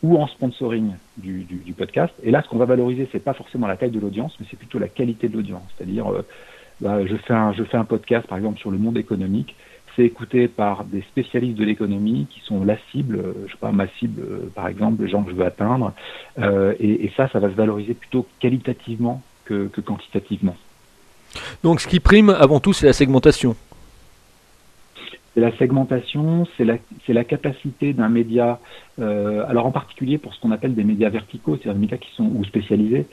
ou 0.01 0.17
en 0.17 0.25
sponsoring 0.25 0.93
du, 1.15 1.45
podcast. 1.77 2.11
Et 2.23 2.31
là, 2.31 2.41
ce 2.41 2.49
qu'on 2.49 2.57
va 2.57 2.65
valoriser, 2.65 3.07
c'est 3.11 3.23
pas 3.23 3.33
forcément 3.33 3.67
la 3.67 3.77
taille 3.77 3.91
de 3.91 3.99
l'audience, 3.99 4.35
mais 4.39 4.47
c'est 4.49 4.57
plutôt 4.57 4.79
la 4.79 4.87
qualité 4.87 5.29
de 5.29 5.35
l'audience. 5.35 5.61
C'est-à-dire, 5.77 6.07
bah, 6.81 7.05
je, 7.05 7.15
fais 7.17 7.35
un, 7.35 7.53
je 7.53 7.63
fais 7.63 7.77
un 7.77 7.85
podcast, 7.85 8.25
par 8.25 8.39
exemple, 8.39 8.57
sur 8.57 8.71
le 8.71 8.79
monde 8.79 8.97
économique 8.97 9.55
c'est 9.95 10.03
écouté 10.03 10.47
par 10.47 10.83
des 10.83 11.01
spécialistes 11.01 11.57
de 11.57 11.63
l'économie 11.63 12.27
qui 12.29 12.41
sont 12.41 12.63
la 12.63 12.77
cible, 12.91 13.17
euh, 13.17 13.33
je 13.47 13.51
sais 13.53 13.57
pas, 13.59 13.71
ma 13.71 13.87
cible, 13.99 14.21
euh, 14.21 14.51
par 14.53 14.67
exemple, 14.67 15.03
les 15.03 15.09
gens 15.09 15.23
que 15.23 15.31
je 15.31 15.35
veux 15.35 15.45
atteindre. 15.45 15.93
Euh, 16.39 16.73
et, 16.79 17.11
ça, 17.15 17.29
ça 17.29 17.39
va 17.39 17.49
se 17.49 17.55
valoriser 17.55 17.93
plutôt 17.93 18.25
qualitativement 18.39 19.21
que, 19.45 19.69
quantitativement. 19.85 20.55
Donc 21.63 21.81
ce 21.81 21.87
qui 21.87 21.99
prime 21.99 22.29
avant 22.29 22.59
tout, 22.59 22.73
c'est 22.73 22.85
la 22.85 22.93
segmentation. 22.93 23.55
c'est 25.33 25.41
la 25.41 25.55
segmentation, 25.57 26.47
c'est 26.57 26.65
la, 26.65 26.77
la, 27.07 27.23
capacité 27.23 27.93
d'un 27.93 28.09
média, 28.09 28.59
euh, 28.99 29.45
alors 29.47 29.65
en 29.65 29.71
particulier 29.71 30.17
pour 30.17 30.33
ce 30.33 30.39
qu'on 30.39 30.51
appelle 30.51 30.75
des 30.75 30.83
médias 30.83 31.09
verticaux, 31.09 31.57
c'est-à-dire 31.57 31.73
des 31.73 31.79
médias 31.79 31.97
qui 31.97 32.13
sont 32.15 32.31
ou 32.35 32.43
spécialisés. 32.45 33.05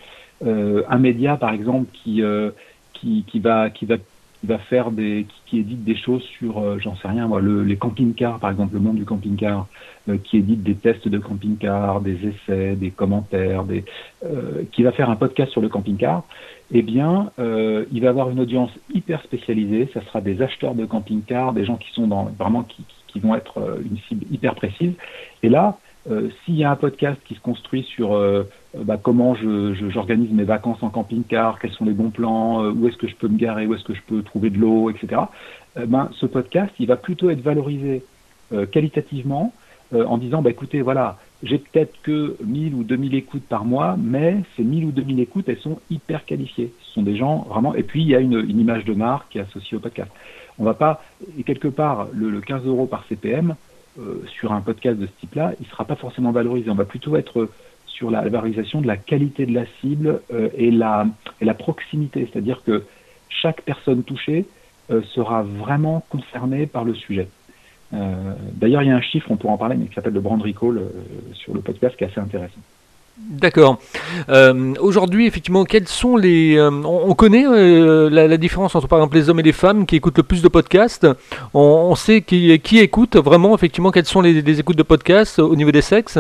Euh, 0.45 0.83
un 0.89 0.99
média, 0.99 1.37
par 1.37 1.53
exemple, 1.53 1.87
qui, 1.93 2.23
euh, 2.23 2.51
qui, 2.95 3.25
qui, 3.27 3.41
va, 3.41 3.71
qui, 3.71 3.87
va, 3.87 3.97
va 4.45 4.59
faire 4.59 4.91
des, 4.91 5.27
qui, 5.29 5.41
qui 5.47 5.59
édite 5.61 5.85
des 5.85 5.97
choses 5.97 6.23
sur, 6.39 6.59
euh, 6.59 6.79
j'en 6.79 6.97
sais 6.97 7.09
rien, 7.09 7.29
moi, 7.29 7.41
le, 7.41 7.63
les 7.63 7.77
camping-cars, 7.77 8.39
par 8.39 8.51
exemple, 8.51 8.75
le 8.75 8.81
monde 8.81 8.97
du 8.97 9.05
camping-car, 9.05 9.67
euh, 10.09 10.19
qui 10.23 10.39
édite 10.39 10.63
des 10.63 10.75
tests 10.75 11.09
de 11.09 11.19
camping-car, 11.19 12.01
des 12.01 12.19
essais, 12.27 12.75
des 12.75 12.91
commentaires, 12.91 13.65
des, 13.65 13.85
qui 14.73 14.83
va 14.83 14.93
faire 14.93 15.11
un 15.11 15.17
podcast 15.17 15.53
sur 15.53 15.61
le 15.61 15.69
camping-car 15.69 16.25
eh 16.75 16.83
bien, 16.83 17.31
euh, 17.39 17.85
il 17.93 18.01
va 18.01 18.09
avoir 18.09 18.31
une 18.31 18.41
audience 18.41 18.71
hyper 18.95 19.23
spécialisée. 19.23 19.91
Ça 19.93 20.01
sera 20.07 20.21
des 20.21 20.41
acheteurs 20.41 20.75
de 20.75 20.87
camping-car, 20.87 21.53
des 21.53 21.65
gens 21.65 21.77
qui 21.77 21.91
sont 21.93 22.07
dans 22.07 22.25
vraiment 22.39 22.63
qui, 22.63 22.85
qui 23.09 23.21
vont 23.21 23.35
être 23.35 23.59
euh, 23.59 23.83
une 23.85 23.99
cible 24.09 24.25
hyper 24.33 24.55
précise. 24.55 24.95
Et 25.43 25.51
là, 25.51 25.79
euh, 26.11 26.31
s'il 26.45 26.57
y 26.57 26.65
a 26.65 26.71
un 26.71 26.77
podcast 26.77 27.21
qui 27.27 27.35
se 27.35 27.41
construit 27.41 27.83
sur 27.83 28.15
euh, 28.15 28.45
bah, 28.77 28.99
comment 29.03 29.35
j'organise 29.35 30.31
je, 30.31 30.35
mes 30.35 30.45
vacances 30.45 30.83
en 30.83 30.89
camping-car, 30.89 31.59
quels 31.59 31.73
sont 31.73 31.85
les 31.85 31.93
bons 31.93 32.11
plans, 32.11 32.71
où 32.71 32.89
est-ce 32.89 32.97
que 32.97 33.09
je 33.09 33.15
peux 33.15 33.29
me 33.29 33.37
garer, 33.37 33.67
où 33.67 33.75
est-ce 33.75 33.85
que 33.85 33.95
je 33.95 34.03
peux 34.07 34.23
trouver 34.23 34.51
de 34.51 34.59
l'eau, 34.59 34.91
etc. 34.91 35.23
ben, 35.87 36.09
ce 36.13 36.27
podcast, 36.27 36.73
il 36.79 36.87
va 36.87 36.97
plutôt 36.97 37.31
être 37.31 37.43
valorisé 37.43 38.03
qualitativement 38.71 39.53
en 39.93 40.17
disant, 40.17 40.41
bah, 40.41 40.51
écoutez, 40.51 40.81
voilà, 40.81 41.19
j'ai 41.43 41.59
peut-être 41.59 42.01
que 42.03 42.37
1000 42.45 42.75
ou 42.75 42.85
2000 42.85 43.15
écoutes 43.15 43.43
par 43.43 43.65
mois, 43.65 43.97
mais 43.99 44.37
ces 44.57 44.63
1000 44.63 44.85
ou 44.87 44.93
2000 44.93 45.21
écoutes, 45.21 45.49
elles 45.49 45.59
sont 45.59 45.81
hyper 45.91 46.25
qualifiées. 46.25 46.73
Ce 46.83 46.93
sont 46.93 47.03
des 47.03 47.17
gens 47.17 47.47
vraiment. 47.49 47.75
Et 47.75 47.83
puis, 47.83 48.03
il 48.03 48.09
y 48.09 48.15
a 48.15 48.21
une, 48.21 48.39
une 48.39 48.61
image 48.61 48.85
de 48.85 48.95
marque 48.95 49.31
qui 49.31 49.39
est 49.39 49.43
associée 49.43 49.77
au 49.77 49.81
podcast. 49.81 50.11
On 50.59 50.65
va 50.65 50.75
pas. 50.75 51.03
Et 51.39 51.43
quelque 51.43 51.69
part, 51.69 52.09
le, 52.13 52.31
le 52.31 52.41
15 52.41 52.65
euros 52.67 52.87
par 52.87 53.05
CPM, 53.09 53.57
euh, 53.99 54.23
sur 54.39 54.53
un 54.53 54.61
podcast 54.61 54.99
de 54.99 55.07
ce 55.07 55.13
type-là, 55.21 55.53
il 55.61 55.67
ne 55.67 55.71
sera 55.71 55.85
pas 55.85 55.97
forcément 55.97 56.31
valorisé. 56.31 56.71
On 56.71 56.75
va 56.75 56.85
plutôt 56.85 57.17
être 57.17 57.49
sur 58.03 58.11
la, 58.11 58.23
valorisation 58.23 58.81
de 58.81 58.89
la 58.89 58.97
qualité 58.97 59.47
de 59.47 59.55
la 59.55 59.65
cible 59.81 60.21
euh, 60.35 60.49
et, 60.57 60.73
la, 60.73 61.07
et 61.41 61.45
la 61.45 61.55
proximité. 61.55 62.29
C'est-à-dire 62.31 62.63
que 62.67 62.83
chaque 63.29 63.63
personne 63.63 64.03
touchée 64.03 64.45
euh, 64.91 65.03
sera 65.15 65.45
vraiment 65.45 66.05
concernée 66.11 66.67
par 66.67 66.85
le 66.85 66.95
sujet. 66.95 67.29
Euh, 67.95 68.35
D'ailleurs, 68.55 68.83
il 68.83 68.89
y 68.89 68.91
a 68.91 68.97
un 68.97 69.01
chiffre, 69.01 69.31
on 69.31 69.37
pourra 69.37 69.53
en 69.53 69.59
parler, 69.59 69.77
mais 69.77 69.87
qui 69.87 69.95
s'appelle 69.95 70.15
le 70.15 70.21
brand 70.21 70.43
recall 70.43 70.81
sur 71.33 71.55
le 71.55 71.61
podcast, 71.61 71.97
qui 71.97 72.03
est 72.03 72.09
assez 72.09 72.19
intéressant. 72.21 72.61
D'accord. 73.19 73.79
Aujourd'hui, 74.81 75.27
effectivement, 75.27 75.65
quels 75.65 75.87
sont 75.87 76.17
les. 76.17 76.59
On, 76.61 77.11
on, 77.11 77.15
connaît 77.15 77.45
la, 77.45 78.37
différence 78.39 78.75
entre, 78.75 78.89
par 78.89 78.99
exemple, 78.99 79.17
les 79.17 79.29
hommes 79.29 79.39
et 79.39 79.45
les 79.45 79.53
femmes 79.53 79.85
qui 79.87 79.97
écoutent 79.97 80.17
le 80.17 80.25
plus 80.25 80.43
de 80.43 80.49
podcasts. 80.49 81.07
On, 81.53 81.95
sait 81.95 82.23
qui, 82.23 82.59
qui, 82.61 82.79
écoute 82.79 83.17
vraiment, 83.17 83.55
effectivement, 83.55 83.91
quelles 83.91 84.07
sont 84.07 84.23
les 84.23 84.59
écoutes 84.59 84.79
de 84.79 84.83
podcasts 84.83 85.39
au 85.39 85.55
niveau 85.55 85.71
des 85.71 85.83
sexes 85.83 86.19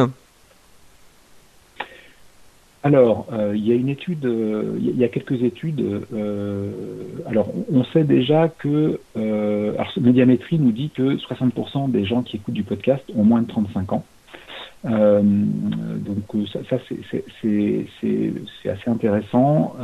alors, 2.84 3.26
euh, 3.32 3.52
il 3.54 3.64
y 3.64 3.70
a 3.70 3.76
une 3.76 3.88
étude, 3.88 4.26
euh, 4.26 4.76
il 4.80 4.96
y 4.96 5.04
a 5.04 5.08
quelques 5.08 5.40
études. 5.44 6.04
Euh, 6.12 6.70
alors, 7.28 7.48
on 7.72 7.84
sait 7.84 8.02
déjà 8.02 8.48
que, 8.48 8.98
alors, 9.14 9.92
Médiamétrie 10.00 10.58
nous 10.58 10.72
dit 10.72 10.90
que 10.90 11.16
60% 11.16 11.90
des 11.90 12.04
gens 12.04 12.22
qui 12.22 12.36
écoutent 12.36 12.54
du 12.54 12.64
podcast 12.64 13.04
ont 13.14 13.22
moins 13.22 13.42
de 13.42 13.46
35 13.46 13.92
ans. 13.92 14.04
donc, 14.84 16.48
ça, 16.52 16.58
ça 16.68 16.78
c'est 16.88 18.68
assez 18.68 18.90
intéressant. 18.90 19.76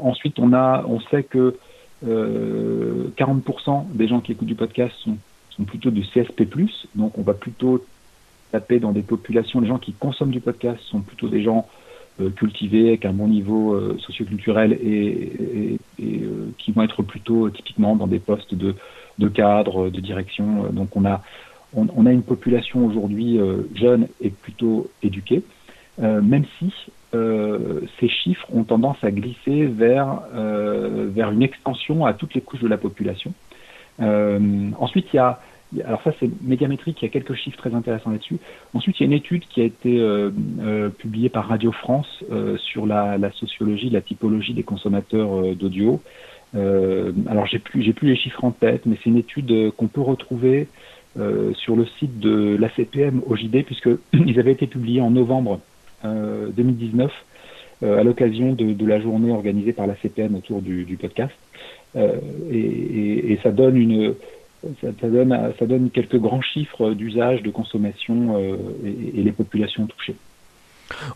ensuite, 0.00 0.38
on 0.38 0.52
a, 0.52 0.84
on 0.86 1.00
sait 1.00 1.24
que 1.24 1.56
40% 2.06 3.86
des 3.94 4.06
gens 4.06 4.20
qui 4.20 4.30
écoutent 4.32 4.46
du 4.46 4.54
podcast 4.54 4.94
sont, 5.02 5.16
sont 5.50 5.64
plutôt 5.64 5.90
du 5.90 6.02
CSP+. 6.02 6.46
Donc, 6.94 7.18
on 7.18 7.22
va 7.22 7.34
plutôt 7.34 7.84
taper 8.52 8.78
dans 8.78 8.92
des 8.92 9.02
populations. 9.02 9.60
Les 9.60 9.66
gens 9.66 9.78
qui 9.78 9.92
consomment 9.92 10.30
du 10.30 10.40
podcast 10.40 10.80
sont 10.84 11.00
plutôt 11.00 11.28
des 11.28 11.42
gens 11.42 11.66
euh, 11.66 11.77
cultivés 12.36 12.88
avec 12.88 13.04
un 13.04 13.12
bon 13.12 13.28
niveau 13.28 13.74
euh, 13.74 13.96
socioculturel 14.00 14.72
et, 14.72 15.78
et, 15.98 16.04
euh, 16.22 16.50
qui 16.58 16.72
vont 16.72 16.82
être 16.82 17.02
plutôt 17.02 17.48
typiquement 17.50 17.96
dans 17.96 18.06
des 18.06 18.18
postes 18.18 18.54
de, 18.54 18.74
de 19.18 19.28
cadre, 19.28 19.90
de 19.90 20.00
direction. 20.00 20.64
Donc 20.72 20.96
on 20.96 21.04
a 21.04 21.22
on 21.74 22.06
a 22.06 22.12
une 22.12 22.22
population 22.22 22.86
aujourd'hui 22.86 23.38
jeune 23.74 24.08
et 24.22 24.30
plutôt 24.30 24.88
éduquée, 25.02 25.42
même 25.98 26.46
si 26.58 26.72
ces 27.12 28.08
chiffres 28.08 28.46
ont 28.54 28.64
tendance 28.64 28.96
à 29.02 29.10
glisser 29.10 29.66
vers 29.66 30.22
vers 30.32 31.30
une 31.30 31.42
extension 31.42 32.06
à 32.06 32.14
toutes 32.14 32.32
les 32.32 32.40
couches 32.40 32.62
de 32.62 32.68
la 32.68 32.78
population. 32.78 33.34
ensuite, 34.00 35.08
il 35.12 35.16
y 35.16 35.18
a 35.18 35.40
alors 35.84 36.02
ça 36.02 36.12
c'est 36.18 36.30
médiamétrique, 36.42 37.00
il 37.02 37.04
y 37.04 37.08
a 37.08 37.10
quelques 37.10 37.34
chiffres 37.34 37.58
très 37.58 37.74
intéressants 37.74 38.10
là-dessus. 38.10 38.38
Ensuite, 38.74 38.98
il 38.98 39.02
y 39.02 39.04
a 39.04 39.06
une 39.06 39.12
étude 39.12 39.44
qui 39.48 39.60
a 39.60 39.64
été 39.64 39.98
euh, 39.98 40.30
euh, 40.60 40.88
publiée 40.88 41.28
par 41.28 41.46
Radio 41.46 41.72
France 41.72 42.24
euh, 42.30 42.56
sur 42.56 42.86
la, 42.86 43.18
sociologie, 43.32 43.90
la 43.90 44.00
typologie 44.00 44.54
des 44.54 44.62
consommateurs 44.62 45.54
d'audio. 45.56 46.00
Alors 46.54 47.46
j'ai 47.46 47.58
plus 47.58 47.92
les 48.02 48.16
chiffres 48.16 48.42
en 48.42 48.52
tête, 48.52 48.86
mais 48.86 48.96
c'est 48.96 49.10
une 49.10 49.18
étude 49.18 49.70
qu'on 49.76 49.88
peut 49.88 50.00
retrouver 50.00 50.68
sur 51.54 51.76
le 51.76 51.84
site 51.98 52.20
de 52.20 52.56
l'ACPM 52.58 53.20
OJD 53.26 53.64
puisque 53.64 53.90
ils 54.14 54.40
avaient 54.40 54.52
été 54.52 54.66
publiés 54.66 55.02
en 55.02 55.10
novembre 55.10 55.60
2019 56.04 57.12
à 57.82 58.02
l'occasion 58.02 58.54
de, 58.54 58.86
la 58.86 58.98
journée 58.98 59.30
organisée 59.30 59.74
par 59.74 59.86
l'ACPM 59.86 60.36
autour 60.36 60.62
du, 60.62 60.96
podcast. 60.98 61.34
Et, 62.50 63.38
ça 63.42 63.50
donne 63.50 63.76
une 63.76 64.14
ça, 64.80 64.88
ça, 65.00 65.08
donne, 65.08 65.52
ça 65.58 65.66
donne 65.66 65.90
quelques 65.90 66.18
grands 66.18 66.42
chiffres 66.42 66.90
d'usage, 66.90 67.42
de 67.42 67.50
consommation 67.50 68.36
euh, 68.36 68.56
et, 68.84 69.20
et, 69.20 69.22
les 69.22 69.32
populations 69.32 69.86
touchées. 69.86 70.16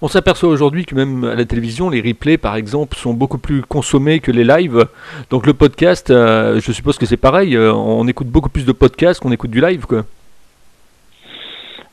On 0.01 0.09
s'aperçoit 0.09 0.49
aujourd'hui 0.49 0.85
que 0.85 0.95
même 0.95 1.25
à 1.25 1.35
la 1.35 1.45
télévision, 1.45 1.89
les 1.91 2.01
replays, 2.01 2.39
par 2.39 2.57
exemple, 2.57 2.97
sont 2.97 3.15
beaucoup 3.15 3.39
plus 3.39 3.63
consommés 3.63 4.21
que 4.21 4.31
les 4.31 4.45
lives. 4.45 4.87
Donc 5.31 5.47
le 5.47 5.55
podcast, 5.55 6.11
euh, 6.11 6.61
je 6.61 6.73
suppose 6.73 6.99
que 6.99 7.07
c'est 7.07 7.17
pareil. 7.17 7.57
Euh, 7.57 7.73
on 7.73 8.07
écoute 8.07 8.29
beaucoup 8.29 8.51
plus 8.51 8.67
de 8.67 8.73
podcasts 8.73 9.21
qu'on 9.21 9.33
écoute 9.33 9.51
du 9.51 9.61
live, 9.61 9.87
quoi. 9.87 10.05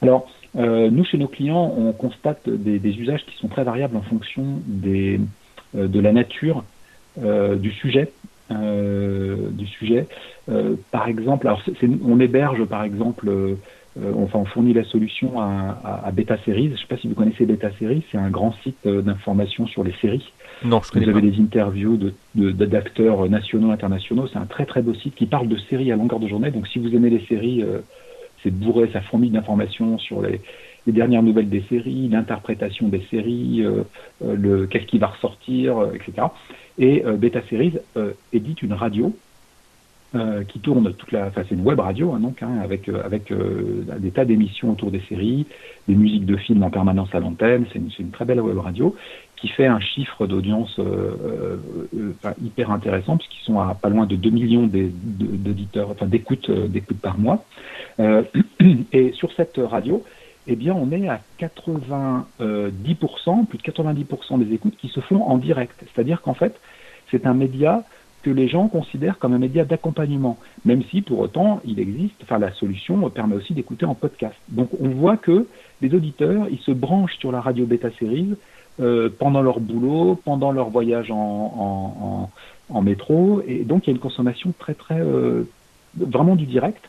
Alors, 0.02 0.30
euh, 0.58 0.90
nous, 0.90 1.06
chez 1.06 1.18
nos 1.18 1.28
clients, 1.28 1.74
on 1.78 1.92
constate 1.94 2.50
des, 2.50 2.80
des, 2.80 2.98
usages 2.98 3.26
qui 3.26 3.38
sont 3.38 3.48
très 3.48 3.64
variables 3.64 3.96
en 3.96 4.02
fonction 4.02 4.44
des, 4.66 5.20
de 5.74 6.00
la 6.00 6.12
nature 6.12 6.64
du 7.18 7.72
sujet 7.72 8.12
du 8.50 9.68
sujet. 9.68 10.08
Euh, 10.50 10.76
par 10.92 11.08
exemple, 11.08 11.48
alors 11.48 11.62
c 11.64 11.72
est, 11.72 11.80
c 11.80 11.86
est, 11.86 11.90
on 12.04 12.20
héberge 12.20 12.66
par 12.66 12.84
exemple, 12.84 13.30
euh, 13.30 13.56
enfin 14.18 14.40
on 14.40 14.46
fournit 14.46 14.74
la 14.74 14.84
solution 14.84 15.40
à, 15.40 15.78
à, 15.84 16.08
à 16.08 16.12
Beta 16.12 16.38
Series. 16.46 16.68
Je 16.68 16.72
ne 16.72 16.78
sais 16.78 16.88
pas 16.88 16.98
si 16.98 17.08
vous 17.08 17.16
connaissez 17.16 17.46
Beta 17.46 17.70
Series, 17.80 18.04
c'est 18.12 18.18
un 18.18 18.30
grand 18.30 18.54
site 18.64 18.88
d'information 18.88 19.68
sur 19.68 19.84
les 19.84 19.94
séries. 20.02 20.32
Non, 20.64 20.82
je 20.84 20.92
connais 20.92 21.06
Vous 21.06 21.12
avez 21.12 21.22
pas. 21.22 21.36
des 21.36 21.42
interviews 21.42 21.98
d'acteurs 22.36 23.18
de, 23.22 23.28
de, 23.28 23.32
nationaux, 23.32 23.72
internationaux. 23.72 24.28
C'est 24.28 24.40
un 24.40 24.46
très 24.46 24.66
très 24.66 24.82
beau 24.82 24.94
site 24.94 25.16
qui 25.16 25.26
parle 25.26 25.48
de 25.48 25.58
séries 25.70 25.92
à 25.92 25.96
longueur 25.96 26.20
de 26.20 26.28
journée. 26.28 26.52
Donc 26.52 26.68
si 26.68 26.80
vous 26.80 26.94
aimez 26.96 27.10
les 27.10 27.26
séries, 27.28 27.64
euh, 27.64 27.80
c'est 28.44 28.52
bourré, 28.52 28.90
ça 28.92 29.02
fourmille 29.02 29.32
d'informations 29.32 29.98
sur 30.00 30.22
les, 30.22 30.42
les, 30.90 30.94
dernières 30.94 31.24
nouvelles 31.24 31.50
des 31.50 31.64
séries, 31.70 32.10
l'interprétation 32.10 32.88
des 32.88 33.02
séries, 33.10 33.64
euh, 33.64 33.84
le 34.22 34.68
qu'est-ce 34.68 34.86
qui 34.86 35.00
va 35.00 35.08
ressortir, 35.08 35.90
etc. 35.94 36.28
Et 36.80 37.04
euh, 37.06 37.18
Beta 37.18 37.42
Series 37.50 37.78
euh, 37.98 38.14
édite 38.34 38.64
une 38.64 38.74
radio 38.74 39.14
euh, 40.16 40.44
qui 40.44 40.60
tourne 40.60 40.92
toute 40.94 41.12
la, 41.12 41.28
enfin 41.28 41.44
c'est 41.48 41.54
une 41.54 41.62
web 41.62 41.80
radio 41.80 42.14
hein, 42.14 42.20
donc 42.20 42.42
hein, 42.42 42.58
avec 42.64 42.90
avec 42.90 43.32
des 44.00 44.10
tas 44.10 44.26
d'émissions 44.26 44.72
autour 44.72 44.90
des 44.90 45.02
séries, 45.02 45.46
des 45.88 45.94
musiques 45.94 46.26
de 46.26 46.36
films 46.38 46.64
en 46.64 46.72
permanence 46.72 47.14
à 47.14 47.20
l'antenne. 47.20 47.66
C'est 47.72 48.00
une, 48.00 48.10
très 48.10 48.26
belle 48.26 48.42
web 48.42 48.58
radio 48.58 48.96
qui 49.36 49.50
fait 49.50 49.68
un 49.68 49.80
chiffre 49.80 50.26
d'audience 50.26 50.80
hyper 52.44 52.72
intéressant 52.72 53.18
puisqu'ils 53.18 53.46
sont 53.46 53.60
à 53.60 53.76
pas 53.76 53.90
loin 53.90 54.06
de 54.06 54.16
2 54.16 54.30
millions 54.32 54.68
d'auditeurs, 54.68 55.92
enfin 55.92 56.08
d'écoutes 56.08 56.50
d'écoutes 56.50 57.00
par 57.00 57.20
mois. 57.20 57.46
et 58.94 59.12
sur 59.12 59.32
cette 59.34 59.58
radio, 59.58 60.04
eh 60.52 60.56
bien, 60.56 60.74
on 60.74 60.92
est 60.92 61.08
à 61.08 61.22
90%, 61.40 63.46
plus 63.46 63.58
de 63.58 63.64
90% 63.64 64.44
des 64.44 64.54
écoutes 64.54 64.76
qui 64.78 64.90
se 64.90 65.00
font 65.00 65.24
en 65.24 65.38
direct. 65.38 65.84
C'est-à-dire 65.94 66.22
qu'en 66.22 66.34
fait, 66.34 66.60
c'est 67.12 67.26
un 67.26 67.34
média 67.34 67.84
que 68.24 68.30
les 68.30 68.48
gens 68.48 68.68
considèrent 68.68 69.18
comme 69.18 69.34
un 69.34 69.40
média 69.40 69.64
d'accompagnement, 69.64 70.38
même 70.66 70.84
si 70.84 71.02
pour 71.02 71.20
autant 71.20 71.62
il 71.66 71.80
existe, 71.80 72.16
enfin 72.22 72.38
la 72.38 72.52
solution 72.52 73.10
permet 73.10 73.36
aussi 73.36 73.54
d'écouter 73.54 73.86
en 73.86 73.96
podcast. 73.96 74.36
Donc 74.50 74.70
on 74.82 74.90
voit 74.90 75.18
que 75.18 75.48
les 75.82 75.94
auditeurs, 75.94 76.48
ils 76.52 76.60
se 76.60 76.72
branchent 76.72 77.18
sur 77.18 77.32
la 77.32 77.40
radio 77.40 77.66
bêta 77.66 77.90
série 77.92 78.36
euh, 78.80 79.10
pendant 79.10 79.42
leur 79.42 79.60
boulot, 79.60 80.20
pendant 80.26 80.52
leur 80.52 80.70
voyage 80.70 81.12
en, 81.12 82.30
métro, 82.82 83.42
et 83.48 83.64
donc 83.64 83.86
il 83.86 83.90
y 83.90 83.94
a 83.94 83.96
une 83.96 84.00
consommation 84.00 84.54
très 84.58 84.74
très 84.74 85.00
euh, 85.00 85.44
vraiment 85.96 86.36
du 86.36 86.46
direct 86.46 86.84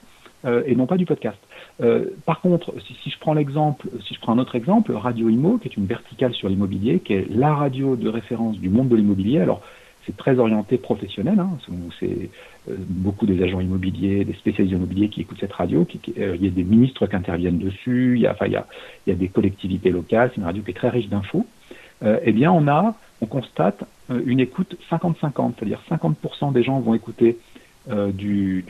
euh, 0.44 0.62
et 0.66 0.74
non 0.74 0.86
pas 0.86 0.96
du 0.96 1.06
podcast. 1.06 1.38
Euh, 1.82 2.06
par 2.26 2.40
contre, 2.40 2.74
si, 3.02 3.10
je 3.10 3.18
prends 3.18 3.34
l'exemple, 3.34 3.88
si 4.06 4.14
je 4.14 4.20
prends 4.20 4.32
un 4.32 4.38
autre 4.38 4.54
exemple, 4.54 4.92
Radio 4.92 5.28
Imo, 5.28 5.58
qui 5.58 5.68
est 5.68 5.76
une 5.76 5.86
verticale 5.86 6.34
sur 6.34 6.48
l'immobilier, 6.48 7.00
qui 7.00 7.14
est 7.14 7.26
la 7.30 7.54
radio 7.54 7.96
de 7.96 8.08
référence 8.08 8.58
du 8.58 8.68
monde 8.68 8.88
de 8.88 8.96
l'immobilier. 8.96 9.40
Alors, 9.40 9.62
c'est 10.06 10.16
très 10.16 10.38
orienté 10.38 10.78
professionnel. 10.78 11.38
Hein, 11.38 11.50
c'est 11.98 12.30
beaucoup 12.68 13.26
des 13.26 13.42
agents 13.42 13.60
immobiliers, 13.60 14.24
des 14.24 14.34
spécialistes 14.34 14.74
immobiliers 14.74 15.08
qui 15.08 15.22
écoutent 15.22 15.40
cette 15.40 15.52
radio. 15.52 15.84
Qui, 15.84 16.00
il 16.16 16.44
y 16.44 16.48
a 16.48 16.50
des 16.50 16.64
ministres 16.64 17.06
qui 17.06 17.16
interviennent 17.16 17.58
dessus. 17.58 18.14
Il 18.16 18.22
y 18.22 18.26
a, 18.26 19.14
des 19.14 19.28
collectivités 19.28 19.90
locales. 19.90 20.30
C'est 20.34 20.40
une 20.40 20.46
radio 20.46 20.62
qui 20.62 20.70
est 20.70 20.74
très 20.74 20.88
riche 20.88 21.08
d'infos. 21.08 21.46
eh 22.02 22.32
bien, 22.32 22.50
on 22.50 22.66
a, 22.66 22.94
on 23.20 23.26
constate 23.26 23.84
une 24.26 24.40
écoute 24.40 24.76
50-50, 24.90 25.52
c'est-à-dire 25.58 25.80
50%, 25.88 26.52
des 26.52 26.62
gens 26.62 26.80
vont 26.80 26.94
écouter 26.94 27.38
euh, 27.90 28.12
du, 28.12 28.64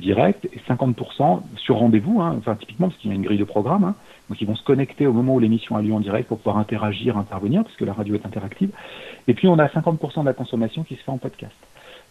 direct 0.00 0.46
et 0.46 0.60
50% 0.68 1.42
sur 1.56 1.76
rendez-vous, 1.76 2.20
hein, 2.20 2.34
enfin 2.38 2.54
typiquement 2.56 2.88
parce 2.88 2.98
qu'il 3.00 3.10
y 3.10 3.12
a 3.12 3.16
une 3.16 3.22
grille 3.22 3.38
de 3.38 3.44
programme, 3.44 3.84
hein, 3.84 3.94
donc 4.28 4.40
ils 4.40 4.46
vont 4.46 4.56
se 4.56 4.64
connecter 4.64 5.06
au 5.06 5.12
moment 5.12 5.34
où 5.34 5.38
l'émission 5.38 5.76
a 5.76 5.82
lieu 5.82 5.92
en 5.92 6.00
direct 6.00 6.28
pour 6.28 6.38
pouvoir 6.38 6.58
interagir, 6.58 7.16
intervenir, 7.16 7.62
parce 7.62 7.76
que 7.76 7.84
la 7.84 7.92
radio 7.92 8.14
est 8.14 8.26
interactive. 8.26 8.70
Et 9.28 9.34
puis 9.34 9.46
on 9.46 9.58
a 9.58 9.66
50% 9.66 10.22
de 10.22 10.26
la 10.26 10.32
consommation 10.32 10.82
qui 10.84 10.96
se 10.96 11.02
fait 11.02 11.10
en 11.10 11.18
podcast. 11.18 11.54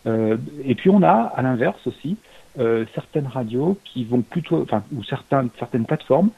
Euh, 0.07 0.37
et 0.63 0.75
puis 0.75 0.89
on 0.89 1.03
a 1.03 1.13
à 1.13 1.41
l'inverse 1.41 1.85
aussi 1.87 2.15
euh, 2.57 2.85
certaines 2.95 3.27
radios 3.27 3.77
qui 3.83 4.05
vont 4.05 4.21
plutôt, 4.21 4.61
enfin 4.61 4.83
ou 4.93 5.03
certaines 5.03 5.49
certaines 5.57 5.85
plateformes 5.85 6.29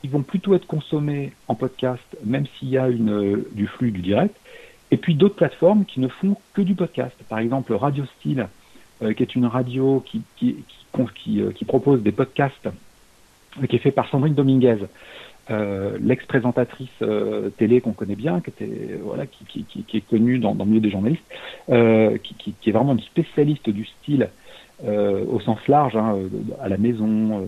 qui 0.00 0.08
vont 0.08 0.22
plutôt 0.22 0.54
être 0.54 0.66
consommées 0.66 1.32
en 1.48 1.54
podcast, 1.54 2.04
même 2.24 2.46
s'il 2.58 2.68
y 2.68 2.78
a 2.78 2.88
une, 2.88 3.44
du 3.52 3.66
flux 3.66 3.90
du 3.90 4.00
direct. 4.00 4.36
Et 4.90 4.96
puis 4.96 5.14
d'autres 5.14 5.36
plateformes 5.36 5.84
qui 5.84 6.00
ne 6.00 6.08
font 6.08 6.36
que 6.54 6.62
du 6.62 6.74
podcast. 6.74 7.16
Par 7.28 7.38
exemple, 7.38 7.74
Radio 7.74 8.04
Style, 8.18 8.48
qui 9.00 9.22
est 9.22 9.34
une 9.34 9.46
radio 9.46 10.02
qui, 10.06 10.22
qui, 10.36 10.56
qui, 11.14 11.40
euh, 11.40 11.52
propose 11.66 12.02
des 12.02 12.12
podcasts, 12.12 12.66
euh, 12.66 13.66
qui 13.66 13.76
est 13.76 13.80
fait 13.80 13.90
par 13.90 14.08
Sandrine 14.08 14.34
Dominguez, 14.34 14.78
euh, 15.50 15.98
l'ex-présentatrice 16.00 16.88
télé 17.56 17.80
qu'on 17.80 17.92
connaît 17.92 18.14
bien, 18.14 18.40
qui 18.40 18.50
était 18.50 18.98
voilà, 19.02 19.26
qui, 19.26 19.64
qui, 19.64 19.82
qui 19.82 19.96
est 19.96 20.08
connue 20.08 20.38
dans, 20.38 20.54
dans, 20.54 20.64
le 20.64 20.70
milieu 20.70 20.82
des 20.82 20.90
journalistes, 20.90 21.24
euh, 21.70 22.18
qui, 22.18 22.54
est 22.66 22.72
vraiment 22.72 22.92
une 22.92 23.00
spécialiste 23.00 23.68
du 23.68 23.84
style 23.84 24.28
euh, 24.84 25.24
au 25.28 25.40
sens 25.40 25.58
large, 25.66 25.96
hein, 25.96 26.16
à 26.62 26.68
la 26.68 26.76
maison, 26.76 27.46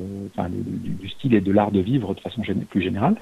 du, 0.49 1.09
style 1.09 1.35
et 1.35 1.41
de 1.41 1.53
l'art 1.53 1.71
de 1.71 1.81
vivre 1.81 2.15
de 2.15 2.21
façon 2.21 2.43
plus 2.69 2.83
générale. 2.83 3.15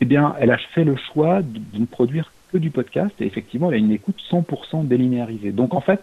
Eh 0.00 0.04
bien, 0.04 0.34
elle 0.40 0.50
a 0.50 0.58
fait 0.58 0.84
le 0.84 0.96
choix 0.96 1.42
de, 1.42 1.60
ne 1.78 1.86
produire 1.86 2.32
que 2.52 2.58
du 2.58 2.70
podcast 2.70 3.14
et 3.20 3.26
effectivement, 3.26 3.68
elle 3.68 3.74
a 3.74 3.78
une 3.78 3.92
écoute 3.92 4.16
100% 4.30 4.86
délinéarisée. 4.86 5.52
Donc 5.52 5.74
en 5.74 5.80
fait, 5.80 6.00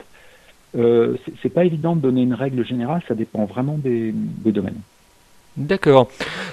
euh, 0.75 1.15
c'est 1.41 1.49
pas 1.53 1.65
évident 1.65 1.95
de 1.95 2.01
donner 2.01 2.21
une 2.21 2.33
règle 2.33 2.65
générale, 2.65 3.01
ça 3.07 3.15
dépend 3.15 3.45
vraiment 3.45 3.77
des, 3.77 4.11
des 4.13 4.51
domaines. 4.51 4.79
D'accord. 5.55 6.09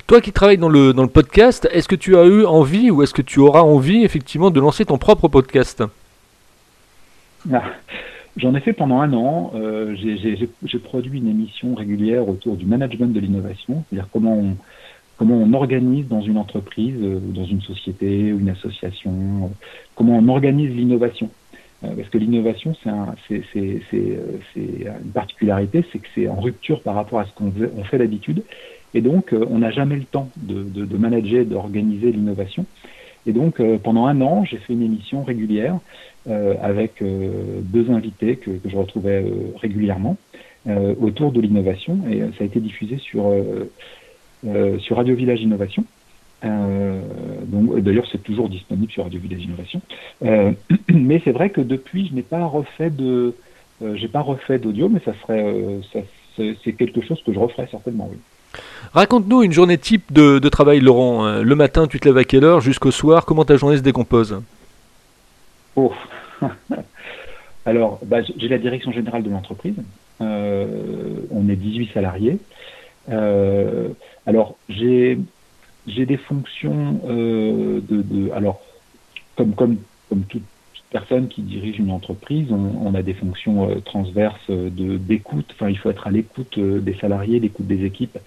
Toi 0.07 0.21
qui 0.21 0.31
travailles 0.33 0.59
dans 0.59 0.69
le, 0.69 0.93
dans 0.93 1.03
le 1.03 1.09
podcast, 1.09 1.67
est-ce 1.73 1.89
que 1.89 1.97
tu 1.97 2.17
as 2.17 2.27
eu 2.27 2.45
envie 2.45 2.91
ou 2.91 3.03
est-ce 3.03 3.15
que 3.15 3.23
tu 3.23 3.41
auras 3.41 3.63
envie 3.63 4.05
effectivement 4.05 4.51
de 4.51 4.61
lancer 4.61 4.85
ton 4.85 4.99
propre 4.99 5.29
podcast? 5.29 5.83
Ah, 7.51 7.63
J'en 8.37 8.55
ai 8.55 8.61
fait 8.61 8.73
pendant 8.73 9.01
un 9.01 9.13
an. 9.13 9.53
Euh, 9.55 9.97
J'ai 9.97 10.79
produit 10.79 11.19
une 11.19 11.29
émission 11.29 11.75
régulière 11.75 12.29
autour 12.29 12.57
du 12.57 12.67
management 12.67 13.13
de 13.13 13.21
l'innovation, 13.21 13.85
c'est-à-dire 13.89 14.09
comment 14.13 14.35
on, 14.35 14.57
comment 15.17 15.37
on 15.37 15.53
organise 15.55 16.07
dans 16.09 16.23
une 16.23 16.39
entreprise, 16.39 16.95
euh, 17.01 17.19
dans 17.21 17.45
une 17.45 17.61
société 17.63 18.33
ou 18.33 18.39
une 18.39 18.51
association, 18.51 19.11
euh, 19.13 19.47
comment 19.95 20.17
on 20.19 20.29
organise 20.29 20.75
l'innovation. 20.75 21.31
Euh, 21.83 21.95
parce 21.97 22.09
que 22.11 22.19
l'innovation, 22.19 22.77
c'est 22.83 22.91
un, 22.91 23.15
une 24.57 25.13
particularité, 25.15 25.85
c'est 25.91 25.99
que 25.99 26.09
c'est 26.15 26.29
en 26.29 26.41
rupture 26.41 26.83
par 26.83 26.95
rapport 26.95 27.21
à 27.21 27.27
ce 27.27 27.33
qu'on 27.33 27.53
on 27.77 27.85
fait 27.85 27.99
d'habitude. 27.99 28.43
Et 28.95 29.01
donc, 29.01 29.33
euh, 29.33 29.47
on 29.51 29.59
n'a 29.59 29.71
jamais 29.71 29.97
le 29.97 30.05
temps 30.05 30.31
de, 30.37 30.63
de, 30.63 30.85
de 30.85 30.97
manager, 30.97 31.45
d'organiser 31.45 32.13
l'innovation. 32.13 32.67
Et 33.27 33.33
donc, 33.33 33.61
euh, 33.61 33.79
pendant 33.79 34.07
un 34.07 34.21
an, 34.21 34.45
j'ai 34.45 34.57
fait 34.59 34.73
une 34.73 34.83
émission 34.83 35.23
régulière 35.23 35.79
euh, 36.29 36.55
avec 36.63 37.03
deux 37.03 37.91
invités 37.91 38.37
que, 38.37 38.51
que 38.51 38.69
je 38.69 38.77
retrouvais 38.77 39.25
régulièrement 39.57 40.17
autour 41.01 41.33
de 41.33 41.41
l'innovation. 41.41 42.01
Et 42.11 42.21
ça 42.37 42.43
a 42.43 42.45
été 42.45 42.61
diffusé 42.61 42.99
sur, 42.99 43.33
sur 44.79 44.97
Radio 44.97 45.15
Village 45.15 45.41
Innovation. 45.41 45.87
Euh, 46.45 47.01
donc, 47.45 47.79
d'ailleurs, 47.81 48.07
c'est 48.11 48.23
toujours 48.23 48.49
disponible 48.49 48.91
sur 48.91 49.05
Radio 49.05 49.21
Village 49.21 49.43
Innovation. 49.43 49.81
Euh, 50.25 50.53
mais 50.89 51.21
c'est 51.25 51.33
vrai 51.33 51.51
que 51.51 51.61
depuis, 51.61 52.09
je 52.09 52.15
n'ai 52.15 52.23
pas 52.23 52.45
refait 52.45 52.91
de, 52.91 53.35
euh, 53.83 53.97
j'ai 53.97 54.09
pas 54.09 54.21
refait 54.21 54.59
d'audio, 54.59 54.89
mais 54.89 55.01
ça 55.05 55.13
serait, 55.23 55.43
euh, 55.43 55.81
c'est 56.65 56.73
quelque 56.73 57.01
chose 57.01 57.23
que 57.25 57.33
je 57.33 57.39
referai 57.39 57.67
certainement, 57.71 58.09
oui. 58.11 58.19
Raconte-nous 58.93 59.43
une 59.43 59.53
journée 59.53 59.79
type 59.79 60.13
de, 60.13 60.39
de, 60.39 60.49
travail, 60.49 60.81
Laurent. 60.81 61.25
Euh, 61.25 61.43
le 61.43 61.55
matin, 61.55 61.87
tu 61.87 62.01
te 62.01 62.09
lèves 62.09 62.19
à 62.19 62.25
quelle 62.25 62.45
heure 62.45 62.61
Jusqu'au 62.61 62.91
soir, 62.91 63.25
comment 63.25 63.45
ta 63.45 63.57
journée 63.57 63.77
se 63.77 63.83
décompose? 63.83 64.43
Oh 65.77 65.93
Alors, 67.67 68.01
bah, 68.05 68.19
j'ai 68.23 68.49
la 68.49 68.59
direction 68.59 68.91
générale 68.91 69.23
de 69.23 69.31
l'entreprise. 69.31 69.77
On 70.19 71.49
est 71.49 71.57
18 71.57 71.93
salariés. 71.95 72.39
Alors, 74.27 74.57
j'ai 74.69 75.19
j'ai 75.87 76.07
des 76.07 76.17
fonctions 76.17 77.01
euh, 77.09 77.81
de, 77.89 78.03
de, 78.03 78.31
alors 78.33 78.61
comme 79.37 79.55
comme 79.55 79.77
comme 80.09 80.23
toute 80.23 80.43
personne 80.91 81.29
qui 81.29 81.43
dirige 81.43 81.79
une 81.79 81.93
entreprise, 81.93 82.51
on, 82.51 82.87
on 82.87 82.95
a 82.95 83.03
des 83.03 83.15
fonctions 83.15 83.71
euh, 83.71 83.81
transverses 83.81 84.51
de 84.51 84.97
d'écoute. 84.97 85.47
Enfin, 85.53 85.69
il 85.69 85.79
faut 85.79 85.91
être 85.91 86.07
à 86.07 86.11
l'écoute 86.11 86.59
euh, 86.59 86.81
des 86.81 86.95
salariés, 86.95 87.39
l'écoute 87.39 87.67
des 87.67 87.85
équipes. 87.85 88.19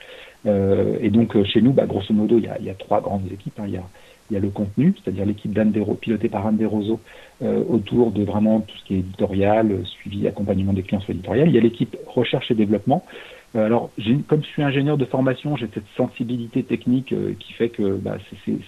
Euh, 0.46 0.98
et 1.02 1.10
donc 1.10 1.42
chez 1.46 1.62
nous, 1.62 1.72
bah, 1.72 1.86
grosso 1.86 2.14
modo, 2.14 2.38
il 2.38 2.46
y 2.46 2.48
a, 2.48 2.60
y 2.62 2.70
a 2.70 2.74
trois 2.74 3.02
grandes 3.02 3.32
équipes. 3.32 3.60
Hein. 3.60 3.66
Il 3.68 3.74
y 3.74 3.78
a 3.78 3.84
il 4.30 4.34
y 4.34 4.38
a 4.38 4.40
le 4.40 4.50
contenu, 4.50 4.94
c'est-à-dire 5.04 5.26
l'équipe 5.26 5.54
d'Anne 5.54 5.74
pilotée 6.00 6.30
par 6.30 6.48
Anne 6.48 6.58
Desroseaux 6.58 7.00
euh, 7.42 7.64
autour 7.70 8.12
de 8.12 8.24
vraiment 8.24 8.62
tout 8.62 8.78
ce 8.78 8.86
qui 8.86 8.96
est 8.96 9.00
éditorial, 9.00 9.82
suivi, 9.86 10.28
accompagnement 10.28 10.74
des 10.74 10.82
clients 10.82 11.02
sur 11.02 11.12
l'éditorial. 11.12 11.50
Il 11.50 11.56
y 11.56 11.58
a 11.58 11.62
l'équipe 11.62 11.96
recherche 12.08 12.50
et 12.50 12.56
développement 12.56 13.04
euh, 13.06 13.33
alors, 13.56 13.92
comme 14.28 14.44
je 14.44 14.48
suis 14.48 14.64
ingénieur 14.64 14.98
de 14.98 15.06
formation, 15.06 15.56
j'ai 15.56 15.70
cette 15.74 15.88
sensibilité 15.96 16.64
technique 16.64 17.14
euh, 17.14 17.34
qui 17.40 17.54
fait 17.54 17.70
que 17.70 17.98
bah, 17.98 18.18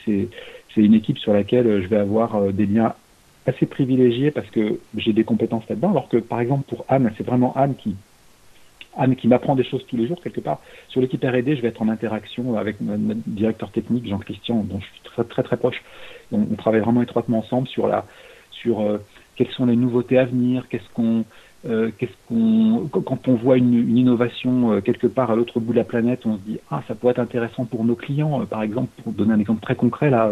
c'est 0.06 0.30
une 0.78 0.94
équipe 0.94 1.18
sur 1.18 1.34
laquelle 1.34 1.66
euh, 1.66 1.82
je 1.82 1.88
vais 1.88 1.98
avoir 1.98 2.54
des 2.54 2.68
liens 2.68 2.94
assez 3.48 3.66
privilégiés 3.66 4.32
parce 4.32 4.48
que 4.50 4.80
j'ai 4.96 5.14
des 5.14 5.24
compétences 5.24 5.68
là-dedans. 5.70 5.92
Alors 5.92 6.08
que, 6.08 6.18
par 6.18 6.40
exemple, 6.40 6.66
pour 6.68 6.86
Anne, 6.88 7.12
c'est 7.18 7.26
vraiment 7.26 7.56
Anne 7.56 7.76
qui 7.76 7.96
Anne 8.98 9.16
qui 9.16 9.28
m'apprend 9.28 9.56
des 9.56 9.66
choses 9.66 9.86
tous 9.88 9.98
les 9.98 10.08
jours 10.08 10.22
quelque 10.22 10.40
part. 10.40 10.60
Sur 10.88 11.02
l'équipe 11.02 11.22
R&D, 11.24 11.56
je 11.56 11.62
vais 11.62 11.68
être 11.68 11.82
en 11.82 11.90
interaction 11.90 12.58
avec 12.58 12.80
notre 12.80 13.20
directeur 13.28 13.72
technique 13.72 14.08
Jean-Christian, 14.08 14.64
dont 14.64 14.80
je 14.80 14.86
suis 14.86 15.02
très 15.04 15.24
très 15.24 15.44
très 15.44 15.58
proche. 15.58 15.84
On, 16.32 16.40
on 16.40 16.56
travaille 16.56 16.82
vraiment 16.82 17.02
étroitement 17.02 17.40
ensemble 17.40 17.68
sur 17.68 17.88
la 17.88 18.06
sur 18.52 18.82
quelles 19.36 19.52
sont 19.52 19.66
les 19.66 19.76
nouveautés 19.76 20.18
à 20.18 20.26
venir, 20.26 20.68
qu'est-ce 20.70 20.90
qu'on 20.94 21.26
euh, 21.68 21.90
qu'est-ce 21.98 22.14
qu'on, 22.28 22.88
quand 22.92 23.28
on 23.28 23.34
voit 23.34 23.58
une, 23.58 23.74
une 23.74 23.98
innovation 23.98 24.74
euh, 24.74 24.82
quelque 24.82 25.08
part 25.08 25.32
à 25.32 25.36
l'autre 25.36 25.60
bout 25.60 25.72
de 25.72 25.78
la 25.78 25.84
planète, 25.84 26.22
on 26.26 26.38
se 26.38 26.42
dit 26.42 26.60
ah 26.70 26.84
ça 26.88 26.94
pourrait 26.94 27.12
être 27.12 27.20
intéressant 27.20 27.66
pour 27.66 27.84
nos 27.86 27.96
clients. 27.96 28.42
Euh, 28.42 28.46
par 28.46 28.62
exemple, 28.62 28.90
pour 29.04 29.14
donner 29.14 29.34
un 29.34 29.40
exemple 29.40 29.62
très 29.62 29.76
concret 29.76 30.12
là, 30.12 30.32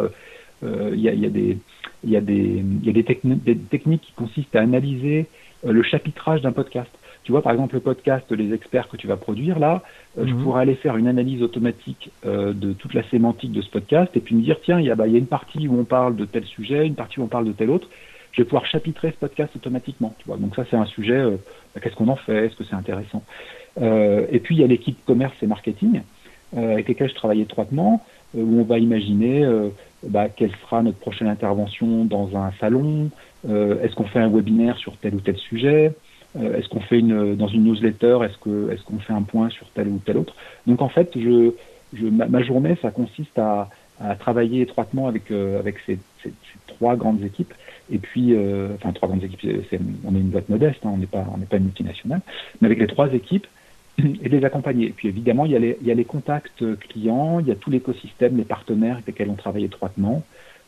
il 0.61 0.99
y 0.99 1.09
a, 1.09 1.13
y, 1.13 1.25
a, 1.25 1.29
des 1.29 1.57
il 2.05 2.09
y 2.11 2.15
a 2.15 2.21
des 2.21 2.63
il 2.81 2.85
y 2.85 2.89
a 2.89 2.93
des, 2.93 3.03
des, 3.33 3.57
techniques 3.57 4.01
qui 4.01 4.13
consistent 4.13 4.55
à 4.55 4.61
analyser 4.61 5.25
le 5.67 5.83
chapitrage 5.83 6.41
d'un 6.41 6.53
podcast. 6.53 6.89
Tu 7.25 7.31
vois, 7.31 7.41
par 7.41 7.51
exemple, 7.51 7.75
le 7.75 7.81
podcast, 7.81 8.31
les 8.31 8.53
experts 8.53 8.87
que 8.87 8.95
tu 8.95 9.07
vas 9.07 9.17
produire, 9.17 9.59
là, 9.59 9.81
je 10.17 10.33
mhm. 10.33 10.43
pourrais 10.43 10.61
aller 10.61 10.75
faire 10.75 10.95
une 10.95 11.07
analyse 11.07 11.41
automatique 11.41 12.11
de 12.25 12.73
toute 12.73 12.93
la 12.93 13.03
sémantique 13.09 13.51
de 13.51 13.61
ce 13.61 13.69
podcast 13.69 14.15
et 14.15 14.21
puis 14.21 14.35
me 14.35 14.41
dire, 14.41 14.57
tiens, 14.63 14.79
il 14.79 14.85
y, 14.85 14.91
a, 14.91 14.95
bah, 14.95 15.07
il 15.07 15.13
y 15.13 15.15
a 15.15 15.19
une 15.19 15.27
partie 15.27 15.67
où 15.67 15.77
on 15.77 15.83
parle 15.83 16.15
de 16.15 16.23
tel 16.23 16.45
sujet, 16.45 16.87
une 16.87 16.95
partie 16.95 17.19
où 17.19 17.23
on 17.23 17.27
parle 17.27 17.45
de 17.45 17.51
tel 17.51 17.69
autre 17.69 17.89
je 18.33 18.41
vais 18.41 18.45
pouvoir 18.45 18.65
chapitrer 18.65 19.11
ce 19.11 19.15
podcast 19.15 19.55
automatiquement. 19.55 20.13
Donc 20.27 20.55
ça, 20.55 20.65
c'est 20.69 20.75
un 20.75 20.85
sujet, 20.85 21.13
euh, 21.13 21.37
bah, 21.73 21.81
qu'est-ce 21.81 21.95
qu'on 21.95 22.07
en 22.07 22.15
fait? 22.15 22.47
Est-ce 22.47 22.55
que 22.55 22.63
c'est 22.63 22.75
intéressant? 22.75 23.23
Euh, 23.81 24.25
Et 24.31 24.39
puis, 24.39 24.55
il 24.55 24.61
y 24.61 24.63
a 24.63 24.67
l'équipe 24.67 24.97
commerce 25.05 25.35
et 25.41 25.47
marketing, 25.47 26.01
euh, 26.57 26.73
avec 26.73 26.87
lesquels 26.87 27.09
je 27.09 27.15
travaille 27.15 27.41
étroitement, 27.41 28.03
où 28.35 28.61
on 28.61 28.63
va 28.63 28.79
imaginer 28.79 29.47
bah, 30.07 30.27
quelle 30.27 30.49
sera 30.63 30.81
notre 30.81 30.97
prochaine 30.97 31.27
intervention 31.27 32.03
dans 32.03 32.35
un 32.35 32.51
salon, 32.59 33.11
est-ce 33.47 33.93
qu'on 33.93 34.05
fait 34.05 34.17
un 34.17 34.29
webinaire 34.29 34.75
sur 34.79 34.97
tel 34.97 35.13
ou 35.13 35.19
tel 35.19 35.37
sujet, 35.37 35.93
est-ce 36.35 36.67
qu'on 36.67 36.79
fait 36.79 36.97
une, 36.97 37.35
dans 37.35 37.47
une 37.47 37.65
newsletter, 37.65 38.21
est-ce 38.25 38.39
que 38.39 38.71
est-ce 38.71 38.81
qu'on 38.81 38.97
fait 38.97 39.13
un 39.13 39.21
point 39.21 39.51
sur 39.51 39.67
tel 39.75 39.87
ou 39.87 40.01
tel 40.03 40.17
autre? 40.17 40.33
Donc 40.65 40.81
en 40.81 40.89
fait, 40.89 41.11
je, 41.15 41.51
ma, 42.09 42.41
journée, 42.41 42.75
ça 42.81 42.89
consiste 42.89 43.37
à, 43.37 43.69
à 44.03 44.15
travailler 44.15 44.61
étroitement 44.61 45.07
avec, 45.07 45.31
avec 45.31 45.77
ces, 45.85 45.97
trois 46.67 46.95
grandes 46.95 47.23
équipes 47.23 47.53
et 47.91 47.97
puis, 47.97 48.33
euh, 48.33 48.69
enfin, 48.75 48.91
trois 48.93 49.09
grandes 49.09 49.23
équipes, 49.23 49.45
on 50.05 50.15
est 50.15 50.19
une 50.19 50.29
boîte 50.29 50.49
modeste, 50.49 50.79
hein, 50.85 50.91
on 50.93 50.97
n'est 50.97 51.05
pas, 51.05 51.25
on 51.33 51.37
n'est 51.37 51.45
pas 51.45 51.57
une 51.57 51.65
multinationale, 51.65 52.21
mais 52.61 52.67
avec 52.67 52.79
les 52.79 52.87
trois 52.87 53.13
équipes 53.13 53.47
et 53.97 54.29
de 54.29 54.37
les 54.37 54.45
accompagner. 54.45 54.87
Et 54.87 54.91
puis 54.91 55.09
évidemment, 55.09 55.45
il 55.45 55.51
y 55.51 55.55
a 55.55 55.59
les, 55.59 55.77
il 55.81 55.87
y 55.87 55.91
a 55.91 55.93
les 55.93 56.05
contacts 56.05 56.63
clients, 56.89 57.39
il 57.39 57.47
y 57.47 57.51
a 57.51 57.55
tout 57.55 57.69
l'écosystème, 57.69 58.37
les 58.37 58.45
partenaires 58.45 58.95
avec 58.95 59.07
lesquels 59.07 59.29
on 59.29 59.35
travaille 59.35 59.65
étroitement. 59.65 60.23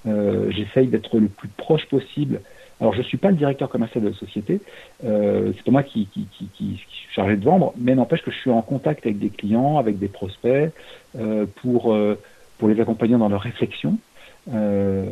Euh, 0.07 0.51
J'essaye 0.51 0.87
d'être 0.87 1.17
le 1.17 1.27
plus 1.27 1.47
proche 1.47 1.85
possible. 1.87 2.41
Alors, 2.81 2.93
je 2.93 3.01
suis 3.01 3.17
pas 3.17 3.29
le 3.29 3.37
directeur 3.37 3.69
commercial 3.69 4.03
de 4.03 4.09
la 4.09 4.15
société, 4.15 4.59
euh, 5.05 5.53
c'est 5.55 5.63
pas 5.63 5.71
moi 5.71 5.83
qui, 5.83 6.07
qui, 6.07 6.27
qui, 6.53 6.75
suis 6.75 7.13
chargé 7.13 7.37
de 7.37 7.45
vendre, 7.45 7.73
mais 7.77 7.95
n'empêche 7.95 8.21
que 8.21 8.31
je 8.31 8.35
suis 8.35 8.51
en 8.51 8.61
contact 8.61 9.05
avec 9.05 9.17
des 9.17 9.29
clients, 9.29 9.77
avec 9.77 9.97
des 9.97 10.09
prospects, 10.09 10.71
euh, 11.17 11.45
pour, 11.61 11.93
euh, 11.93 12.19
pour 12.57 12.69
les 12.69 12.79
accompagner 12.79 13.17
dans 13.17 13.29
leur 13.29 13.41
réflexion. 13.41 13.97
Euh, 14.53 15.05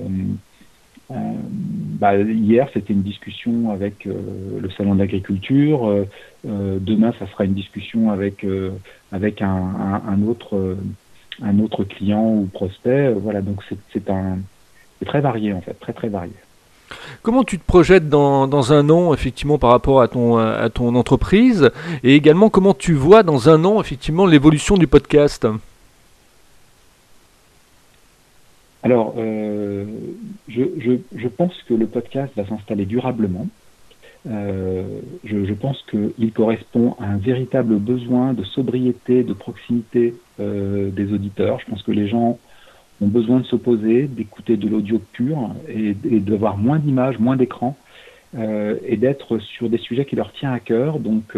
bah, 1.10 2.18
hier, 2.18 2.68
c'était 2.74 2.94
une 2.94 3.04
discussion 3.04 3.72
avec 3.72 4.06
le 4.06 4.70
salon 4.78 4.96
de 4.96 5.00
l'agriculture. 5.00 6.06
demain, 6.44 7.14
ça 7.20 7.28
sera 7.28 7.46
une 7.46 7.54
discussion 7.54 8.10
avec 8.10 8.46
avec 9.12 9.42
un, 9.42 10.02
un, 10.08 10.24
autre 10.24 10.78
un 11.42 11.60
autre 11.60 11.84
client 11.84 12.26
ou 12.26 12.50
prospect. 12.52 13.12
voilà, 13.12 13.42
donc 13.42 13.62
c'est 13.92 14.10
un 14.10 14.40
très 15.06 15.22
varié 15.22 15.54
en 15.54 15.62
fait, 15.62 15.74
très 15.80 15.94
très 15.94 16.08
varié. 16.08 16.34
Comment 17.22 17.44
tu 17.44 17.58
te 17.58 17.66
projettes 17.66 18.10
dans, 18.10 18.48
dans, 18.48 18.74
un 18.74 18.90
an, 18.90 19.14
effectivement, 19.14 19.58
par 19.58 19.72
rapport 19.72 20.02
à 20.02 20.08
ton, 20.08 20.38
à 20.38 20.70
ton 20.70 20.96
entreprise? 20.96 21.72
Et 22.04 22.16
également, 22.16 22.50
comment 22.50 22.74
tu 22.74 22.94
vois 22.94 23.24
dans 23.24 23.50
un 23.50 23.64
an, 23.66 23.82
effectivement, 23.82 24.26
l'évolution 24.26 24.78
du 24.78 24.88
podcast? 24.88 25.48
Alors, 28.84 29.16
euh, 29.18 29.86
je, 30.50 30.64
je, 31.16 31.28
pense 31.30 31.54
que 31.64 31.74
le 31.74 31.88
podcast 31.88 32.34
va 32.36 32.46
s'installer 32.46 32.86
durablement. 32.86 33.48
Euh, 34.30 35.00
je, 35.24 35.54
pense 35.54 35.82
qu'il 35.90 36.34
correspond 36.34 36.96
à 37.00 37.06
un 37.06 37.18
véritable 37.18 37.78
besoin 37.78 38.34
de 38.34 38.44
sobriété, 38.44 39.24
de 39.24 39.32
proximité 39.32 40.16
euh, 40.42 40.90
des 40.92 41.14
auditeurs. 41.14 41.62
Je 41.62 41.72
pense 41.72 41.82
que 41.82 41.94
les 41.94 42.10
gens 42.10 42.38
ont 43.02 43.08
besoin 43.08 43.40
de 43.40 43.46
se 43.46 43.56
poser, 43.56 44.04
d'écouter 44.04 44.58
de 44.58 44.68
l'audio 44.68 45.02
pur 45.14 45.52
et, 45.70 45.96
et 46.10 46.20
d'avoir 46.20 46.58
moins 46.58 46.80
d'images, 46.80 47.20
moins 47.20 47.38
d'écran 47.38 47.78
et 48.36 48.98
d'être 48.98 49.38
sur 49.38 49.70
des 49.70 49.78
sujets 49.78 50.06
qui 50.06 50.16
leur 50.16 50.34
tiennent 50.34 50.54
à 50.54 50.60
cœur. 50.60 50.98
Donc, 50.98 51.38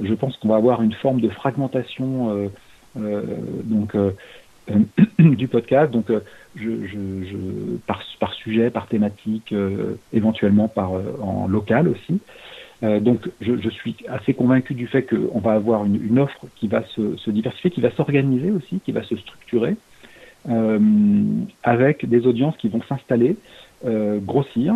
je 0.00 0.14
pense 0.14 0.36
qu'on 0.36 0.46
va 0.46 0.54
avoir 0.54 0.80
une 0.80 0.92
forme 0.92 1.20
de 1.20 1.28
fragmentation 1.28 2.48
donc 2.94 3.96
du 5.18 5.48
podcast. 5.48 5.90
Donc, 5.90 6.06
je, 6.56 6.72
par, 7.86 8.32
sujet, 8.34 8.70
par 8.70 8.86
thématique, 8.86 9.54
éventuellement 10.12 10.68
par 10.68 10.92
en 11.20 11.46
local 11.48 11.88
aussi. 11.88 12.20
donc, 12.82 13.28
je, 13.40 13.68
suis 13.70 13.96
assez 14.08 14.34
convaincu 14.34 14.74
du 14.74 14.86
fait 14.86 15.02
qu'on 15.02 15.40
va 15.40 15.52
avoir 15.52 15.84
une, 15.84 16.18
offre 16.18 16.46
qui 16.56 16.68
va 16.68 16.82
se, 16.94 17.30
diversifier, 17.30 17.70
qui 17.70 17.80
va 17.80 17.90
s'organiser 17.92 18.50
aussi, 18.50 18.80
qui 18.84 18.92
va 18.92 19.02
se 19.02 19.16
structurer. 19.16 19.76
Euh, 20.48 20.78
avec 21.62 22.08
des 22.08 22.26
audiences 22.26 22.56
qui 22.56 22.68
vont 22.68 22.80
s'installer, 22.88 23.36
euh, 23.84 24.18
grossir. 24.18 24.74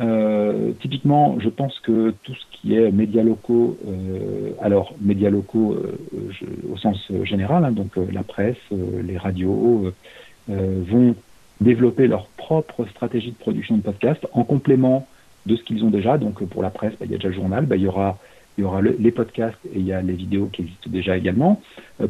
Euh, 0.00 0.72
typiquement, 0.80 1.38
je 1.40 1.48
pense 1.48 1.78
que 1.80 2.14
tout 2.22 2.34
ce 2.34 2.44
qui 2.52 2.74
est 2.74 2.90
médias 2.92 3.22
locaux, 3.22 3.76
euh, 3.86 4.50
alors 4.60 4.94
médias 5.00 5.30
locaux 5.30 5.76
je, 6.30 6.44
au 6.72 6.76
sens 6.76 7.10
général, 7.24 7.64
hein, 7.64 7.72
donc 7.72 7.96
la 8.12 8.22
presse, 8.22 8.56
les 8.70 9.18
radios, 9.18 9.92
vont 10.48 11.14
développer 11.60 12.06
leur 12.06 12.26
propre 12.36 12.86
stratégie 12.86 13.32
de 13.32 13.36
production 13.36 13.76
de 13.76 13.82
podcast 13.82 14.26
en 14.32 14.44
complément 14.44 15.06
de 15.46 15.56
ce 15.56 15.62
qu'ils 15.62 15.84
ont 15.84 15.90
déjà. 15.90 16.16
Donc 16.16 16.44
pour 16.44 16.62
la 16.62 16.70
presse, 16.70 16.92
bah, 16.98 17.04
il 17.04 17.10
y 17.10 17.14
a 17.14 17.18
déjà 17.18 17.28
le 17.28 17.34
journal, 17.34 17.66
bah, 17.66 17.76
il 17.76 17.82
y 17.82 17.88
aura, 17.88 18.18
y 18.56 18.62
aura 18.62 18.80
le, 18.80 18.96
les 18.98 19.10
podcasts 19.10 19.58
et 19.74 19.78
il 19.78 19.84
y 19.84 19.92
a 19.92 20.00
les 20.00 20.14
vidéos 20.14 20.46
qui 20.46 20.62
existent 20.62 20.90
déjà 20.90 21.16
également. 21.16 21.60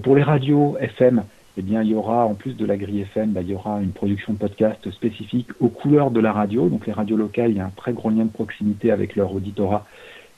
pour 0.03 0.15
les 0.15 0.23
radios 0.23 0.77
FM, 0.79 1.25
eh 1.59 1.63
bien, 1.63 1.83
il 1.83 1.91
y 1.91 1.95
aura, 1.95 2.25
en 2.25 2.35
plus 2.35 2.57
de 2.57 2.65
la 2.65 2.77
grille 2.77 3.01
FM, 3.01 3.33
bah, 3.33 3.43
il 3.43 3.51
y 3.51 3.55
aura 3.55 3.81
une 3.83 3.91
production 3.91 4.33
de 4.33 4.39
podcast 4.39 4.89
spécifique 4.93 5.49
aux 5.59 5.69
couleurs 5.69 6.13
de 6.13 6.21
la 6.21 6.33
radio. 6.33 6.69
Donc, 6.69 6.87
les 6.87 6.93
radios 6.93 7.17
locales, 7.17 7.51
il 7.51 7.57
y 7.57 7.61
a 7.61 7.67
un 7.67 7.73
très 7.75 7.93
gros 7.93 8.11
lien 8.11 8.25
de 8.25 8.31
proximité 8.31 8.93
avec 8.93 9.17
leur 9.17 9.35
auditorat. 9.35 9.85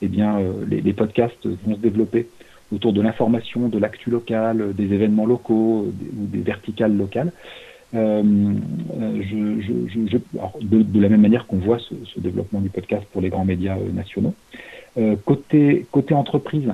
Eh 0.00 0.08
bien, 0.08 0.38
euh, 0.38 0.64
les, 0.66 0.92
podcasts 0.94 1.46
vont 1.46 1.74
se 1.74 1.80
développer 1.80 2.28
autour 2.72 2.94
de 2.94 3.02
l'information, 3.02 3.68
de 3.68 3.78
l'actu 3.78 4.08
locale, 4.08 4.74
des 4.74 4.94
événements 4.94 5.26
locaux 5.26 5.92
des, 5.92 6.06
ou 6.06 6.26
des 6.26 6.40
verticales 6.40 6.96
locales. 6.96 7.32
Euh, 7.94 8.22
de, 10.62 11.00
la 11.00 11.08
même 11.08 11.20
manière 11.20 11.46
qu'on 11.46 11.58
voit 11.58 11.78
ce, 11.80 12.20
développement 12.20 12.60
du 12.60 12.70
podcast 12.70 13.04
pour 13.12 13.20
les 13.20 13.28
grands 13.28 13.44
médias 13.44 13.76
euh, 13.76 13.92
nationaux. 13.92 14.34
Euh, 14.96 15.16
côté 15.24 15.86
entreprise, 16.12 16.72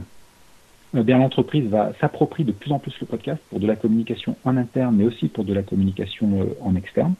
eh 0.94 1.03
bien 1.03 1.18
l'entreprise 1.18 1.68
va 1.68 1.92
s'approprier 2.01 2.46
de 2.46 2.53
plus 2.53 2.72
en 2.72 2.79
plus 2.79 2.94
le 3.01 3.07
podcast 3.07 3.40
pour 3.51 3.61
de 3.61 3.66
la 3.66 3.77
communication 3.77 4.37
en 4.44 4.57
interne, 4.57 4.96
mais 4.96 5.05
aussi 5.05 5.29
pour 5.29 5.44
de 5.44 5.55
la 5.55 5.62
communication 5.62 6.42
euh, 6.42 6.44
en 6.61 6.77
externe. 6.77 7.14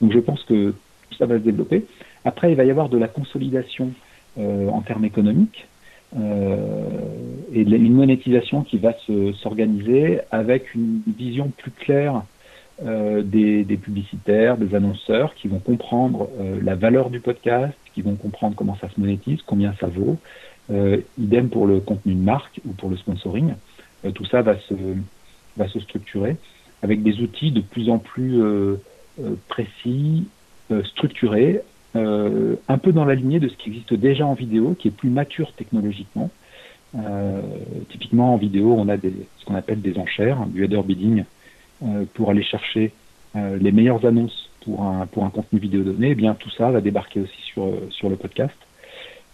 Donc 0.00 0.12
je 0.12 0.18
pense 0.18 0.42
que 0.44 0.74
ça 1.18 1.26
va 1.26 1.38
se 1.38 1.44
développer. 1.44 1.86
Après, 2.24 2.50
il 2.50 2.56
va 2.56 2.64
y 2.64 2.70
avoir 2.70 2.88
de 2.88 2.98
la 2.98 3.08
consolidation 3.08 3.90
euh, 4.38 4.68
en 4.68 4.80
termes 4.80 5.04
économiques 5.04 5.66
euh, 6.16 6.86
et 7.54 7.62
une 7.62 7.94
monétisation 7.94 8.62
qui 8.62 8.78
va 8.78 8.94
s'organiser 9.42 10.20
avec 10.30 10.74
une 10.74 11.00
vision 11.06 11.50
plus 11.56 11.70
claire 11.70 12.22
euh, 12.84 13.22
des, 13.22 13.64
des, 13.64 13.76
publicitaires, 13.76 14.56
des 14.56 14.74
annonceurs 14.74 15.34
qui 15.34 15.46
vont 15.46 15.58
comprendre 15.58 16.28
euh, 16.40 16.58
la 16.62 16.74
valeur 16.74 17.10
du 17.10 17.20
podcast, 17.20 17.74
qui 17.94 18.02
vont 18.02 18.16
comprendre 18.16 18.56
comment 18.56 18.76
ça 18.80 18.88
se 18.88 18.98
monétise, 18.98 19.40
combien 19.46 19.74
ça 19.78 19.86
vaut, 19.86 20.18
idem 21.18 21.48
pour 21.48 21.66
le 21.66 21.80
contenu 21.80 22.14
de 22.14 22.20
marque 22.20 22.60
ou 22.66 22.72
pour 22.72 22.88
le 22.88 22.96
sponsoring. 22.96 23.54
Euh, 24.04 24.10
tout 24.10 24.24
ça 24.24 24.42
va 24.42 24.58
se, 24.58 24.74
va 25.56 25.68
se 25.68 25.80
structurer 25.80 26.36
avec 26.82 27.02
des 27.02 27.20
outils 27.20 27.52
de 27.52 27.60
plus 27.60 27.88
en 27.90 27.98
plus 27.98 28.42
euh, 28.42 28.76
précis, 29.48 30.26
structurés, 30.84 31.60
un 31.94 32.78
peu 32.78 32.92
dans 32.92 33.04
la 33.04 33.14
lignée 33.14 33.38
de 33.38 33.48
ce 33.48 33.56
qui 33.56 33.68
existe 33.68 33.92
déjà 33.92 34.26
en 34.26 34.32
vidéo, 34.32 34.74
qui 34.78 34.88
est 34.88 34.92
plus 34.92 35.10
mature 35.10 35.52
technologiquement. 35.52 36.30
Euh, 36.94 37.40
typiquement 37.90 38.34
en 38.34 38.36
vidéo, 38.36 38.74
on 38.76 38.88
a 38.88 38.96
des, 38.96 39.12
ce 39.38 39.44
qu'on 39.44 39.54
appelle 39.54 39.80
des 39.80 39.98
enchères, 39.98 40.46
du 40.46 40.64
header 40.64 40.82
bidding, 40.82 41.24
euh, 41.82 42.04
pour 42.14 42.30
aller 42.30 42.42
chercher 42.42 42.92
euh, 43.34 43.56
les 43.58 43.72
meilleures 43.72 44.04
annonces 44.04 44.50
pour 44.64 44.82
un, 44.82 45.06
pour 45.06 45.24
un 45.24 45.30
contenu 45.30 45.58
vidéo 45.58 45.82
donné. 45.82 46.10
Eh 46.10 46.14
bien 46.14 46.34
tout 46.34 46.50
ça 46.50 46.70
va 46.70 46.80
débarquer 46.80 47.20
aussi 47.20 47.40
sur, 47.42 47.70
sur 47.90 48.10
le 48.10 48.16
podcast. 48.16 48.56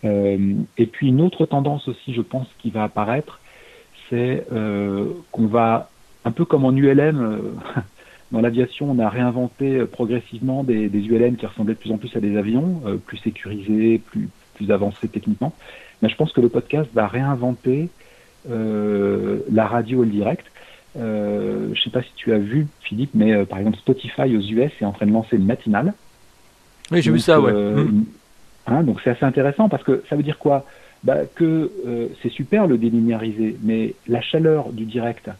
Euh, 0.04 0.54
et 0.76 0.86
puis 0.86 1.08
une 1.08 1.20
autre 1.20 1.46
tendance 1.46 1.88
aussi, 1.88 2.14
je 2.14 2.22
pense, 2.22 2.46
qui 2.58 2.70
va 2.70 2.84
apparaître, 2.84 3.40
c'est 4.08 4.46
euh, 4.52 5.06
qu'on 5.32 5.46
va, 5.46 5.90
un 6.24 6.30
peu 6.30 6.44
comme 6.44 6.64
en 6.64 6.72
ULM, 6.72 7.20
euh, 7.20 7.80
dans 8.32 8.40
l'aviation, 8.40 8.90
on 8.90 8.98
a 8.98 9.08
réinventé 9.08 9.84
progressivement 9.86 10.62
des, 10.62 10.88
des, 10.88 11.04
ULM 11.06 11.36
qui 11.36 11.46
ressemblaient 11.46 11.74
de 11.74 11.78
plus 11.78 11.92
en 11.92 11.96
plus 11.96 12.14
à 12.14 12.20
des 12.20 12.36
avions, 12.36 12.82
plus 13.06 13.18
sécurisés, 13.18 13.98
plus, 13.98 14.28
plus 14.54 14.70
avancés 14.70 15.08
techniquement. 15.08 15.54
Mais 16.02 16.08
je 16.08 16.16
pense 16.16 16.32
que 16.32 16.40
le 16.40 16.48
podcast 16.48 16.88
va 16.92 17.08
réinventer 17.08 17.88
la 18.46 19.66
radio 19.66 20.02
et 20.02 20.06
le 20.06 20.12
direct. 20.12 20.46
Euh, 20.98 21.68
je 21.72 21.78
ne 21.78 21.84
sais 21.84 21.90
pas 21.90 22.02
si 22.02 22.10
tu 22.16 22.32
as 22.32 22.38
vu, 22.38 22.66
Philippe, 22.82 23.10
mais 23.14 23.46
par 23.46 23.58
exemple 23.58 23.78
Spotify 23.78 24.36
aux 24.36 24.40
US 24.40 24.72
est 24.80 24.84
en 24.84 24.92
train 24.92 25.06
de 25.06 25.12
lancer 25.12 25.36
une 25.36 25.46
matinale. 25.46 25.94
Oui, 26.90 27.00
j'ai 27.00 27.10
vu 27.10 27.20
ça, 27.20 27.40
ouais. 27.40 27.52
Mmh. 27.52 28.04
Hein, 28.68 28.82
donc 28.82 29.00
c'est 29.02 29.10
assez 29.10 29.24
intéressant 29.24 29.68
parce 29.68 29.82
que 29.82 30.02
ça 30.08 30.16
veut 30.16 30.22
dire 30.22 30.38
quoi? 30.38 30.64
Bah, 31.04 31.18
Que 31.34 31.70
euh, 31.86 32.08
c'est 32.22 32.28
super 32.28 32.66
le 32.66 32.76
délinéarisé, 32.76 33.56
mais 33.62 33.94
la 34.06 34.20
chaleur 34.20 34.72
du 34.72 34.84
direct, 34.84 35.30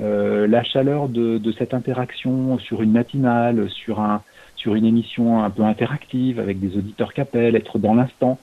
euh, 0.00 0.46
la 0.46 0.62
chaleur 0.62 1.08
de, 1.08 1.40
cette 1.58 1.74
interaction 1.74 2.58
sur 2.58 2.82
une 2.82 2.92
matinale, 2.92 3.68
sur, 3.70 4.00
un, 4.00 4.22
sur 4.56 4.74
une 4.74 4.84
émission 4.84 5.42
un 5.42 5.50
peu 5.50 5.62
interactive 5.62 6.38
avec 6.38 6.60
des 6.60 6.76
auditeurs 6.76 7.12
qui 7.12 7.20
appellent, 7.20 7.56
être 7.56 7.78
dans 7.78 7.94
l'instant, 7.94 8.38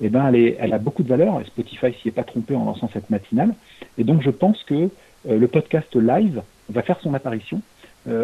eh 0.00 0.08
ben, 0.08 0.26
elle, 0.28 0.36
est, 0.36 0.56
elle 0.60 0.72
a 0.72 0.78
beaucoup 0.78 1.02
de 1.02 1.08
valeur 1.08 1.40
et 1.40 1.44
Spotify 1.44 1.92
s'y 2.00 2.08
est 2.08 2.12
pas 2.12 2.24
trompé 2.24 2.54
en 2.54 2.64
lançant 2.64 2.90
cette 2.92 3.10
matinale. 3.10 3.54
Et 3.98 4.04
donc 4.04 4.22
je 4.22 4.30
pense 4.30 4.62
que 4.64 4.74
euh, 4.74 5.38
le 5.38 5.48
podcast 5.48 5.96
live 5.96 6.42
va 6.68 6.82
faire 6.82 7.00
son 7.00 7.12
apparition, 7.14 7.60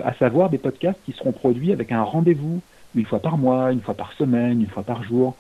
à 0.04 0.12
savoir 0.12 0.50
des 0.50 0.58
podcasts 0.58 0.98
qui 1.06 1.12
seront 1.12 1.32
produits 1.32 1.72
avec 1.72 1.90
un 1.90 2.02
rendez-vous 2.02 2.60
une 2.94 3.06
fois 3.06 3.20
par 3.20 3.38
mois, 3.38 3.72
une 3.72 3.80
fois 3.80 3.94
par 3.94 4.12
semaine, 4.14 4.60
une 4.60 4.68
fois 4.68 4.82
par 4.82 5.02
jour, 5.02 5.36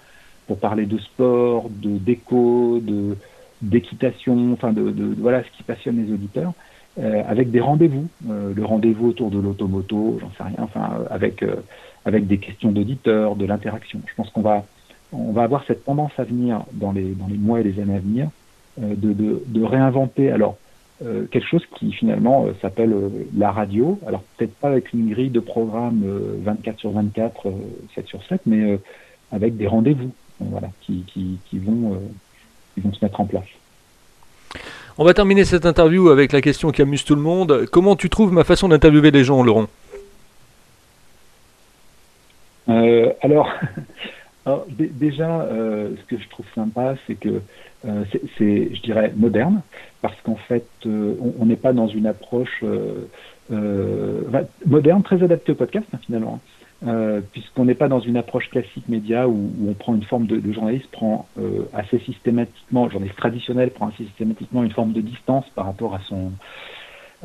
pour 0.46 0.58
parler 0.58 0.86
de 0.86 0.98
sport, 0.98 1.68
de 1.70 1.98
déco, 1.98 2.80
de 2.80 3.16
d'équitation, 3.62 4.52
enfin 4.54 4.72
de, 4.72 4.90
de, 4.90 5.14
voilà 5.18 5.42
ce 5.44 5.50
qui 5.54 5.62
passionne 5.62 6.02
les 6.02 6.10
auditeurs, 6.12 6.54
euh, 6.98 7.22
avec 7.28 7.50
des 7.50 7.60
rendez-vous, 7.60 8.08
euh, 8.28 8.54
le 8.54 8.64
rendez-vous 8.64 9.08
autour 9.08 9.30
de 9.30 9.38
l'automoto, 9.38 10.18
j'en 10.20 10.30
sais 10.30 10.42
rien, 10.42 10.56
enfin 10.58 10.90
euh, 10.98 11.04
avec 11.10 11.44
avec 12.04 12.26
des 12.26 12.38
questions 12.38 12.72
d'auditeurs, 12.72 13.36
de 13.36 13.44
l'interaction. 13.44 14.00
Je 14.06 14.14
pense 14.14 14.30
qu'on 14.30 14.40
va 14.40 14.64
on 15.12 15.32
va 15.32 15.42
avoir 15.42 15.64
cette 15.66 15.84
tendance 15.84 16.12
à 16.18 16.24
venir 16.24 16.62
dans 16.72 16.92
les 16.92 17.10
dans 17.12 17.26
les 17.26 17.36
mois 17.36 17.60
et 17.60 17.62
les 17.62 17.80
années 17.80 17.96
à 17.96 18.00
venir 18.00 18.28
de, 18.78 19.12
de, 19.12 19.42
de 19.46 19.62
réinventer 19.62 20.30
alors 20.30 20.56
quelque 21.30 21.46
chose 21.46 21.64
qui 21.76 21.92
finalement 21.92 22.46
s'appelle 22.60 22.94
la 23.36 23.50
radio. 23.50 23.98
Alors 24.06 24.22
peut-être 24.36 24.54
pas 24.54 24.68
avec 24.68 24.92
une 24.92 25.10
grille 25.10 25.30
de 25.30 25.40
programme 25.40 26.02
24 26.42 26.78
sur 26.78 26.90
24, 26.90 27.52
7 27.94 28.06
sur 28.06 28.22
7, 28.24 28.42
mais 28.46 28.78
avec 29.32 29.56
des 29.56 29.66
rendez-vous 29.66 30.10
voilà, 30.40 30.68
qui, 30.80 31.04
qui, 31.06 31.38
qui 31.48 31.58
vont, 31.58 31.94
euh, 31.94 31.98
qui 32.74 32.80
vont 32.80 32.92
se 32.92 33.04
mettre 33.04 33.20
en 33.20 33.26
place. 33.26 33.44
On 34.98 35.04
va 35.04 35.14
terminer 35.14 35.44
cette 35.44 35.66
interview 35.66 36.08
avec 36.08 36.32
la 36.32 36.40
question 36.40 36.70
qui 36.70 36.82
amuse 36.82 37.04
tout 37.04 37.14
le 37.14 37.20
monde. 37.20 37.66
Comment 37.70 37.96
tu 37.96 38.10
trouves 38.10 38.32
ma 38.32 38.44
façon 38.44 38.68
d'interviewer 38.68 39.10
les 39.10 39.24
gens, 39.24 39.42
Laurent? 39.42 39.66
Euh, 42.68 43.12
Alors, 43.22 43.50
alors 44.46 44.66
déjà, 44.78 45.42
euh, 45.42 45.90
ce 45.96 46.14
que 46.14 46.20
je 46.20 46.28
trouve 46.28 46.46
sympa, 46.54 46.94
c'est 47.06 47.14
que 47.14 47.42
euh, 47.86 48.04
c'est, 48.38 48.74
je 48.74 48.82
dirais, 48.82 49.12
moderne, 49.16 49.62
parce 50.02 50.18
qu'en 50.22 50.36
fait, 50.36 50.66
euh, 50.86 51.14
on 51.38 51.46
n'est 51.46 51.56
pas 51.56 51.72
dans 51.72 51.88
une 51.88 52.06
approche 52.06 52.64
moderne, 54.66 55.02
très 55.02 55.22
adaptée 55.22 55.52
au 55.52 55.56
podcast, 55.56 55.86
hein, 55.92 55.98
finalement. 56.04 56.40
euh, 56.86 57.20
puisqu'on 57.32 57.66
n'est 57.66 57.74
pas 57.74 57.88
dans 57.88 58.00
une 58.00 58.16
approche 58.16 58.48
classique 58.48 58.88
média 58.88 59.28
où, 59.28 59.50
on 59.68 59.74
prend 59.74 59.94
une 59.94 60.04
forme 60.04 60.26
de, 60.26 60.36
de 60.36 60.52
journaliste, 60.52 60.90
prend 60.90 61.28
assez 61.74 61.98
systématiquement, 61.98 62.86
le 62.86 62.92
journaliste 62.92 63.18
traditionnel 63.18 63.70
prend 63.70 63.88
assez 63.88 64.04
systématiquement 64.04 64.64
une 64.64 64.72
forme 64.72 64.92
de 64.92 65.02
distance 65.02 65.44
par 65.54 65.66
rapport 65.66 65.94
à 65.94 66.00
son 66.08 66.32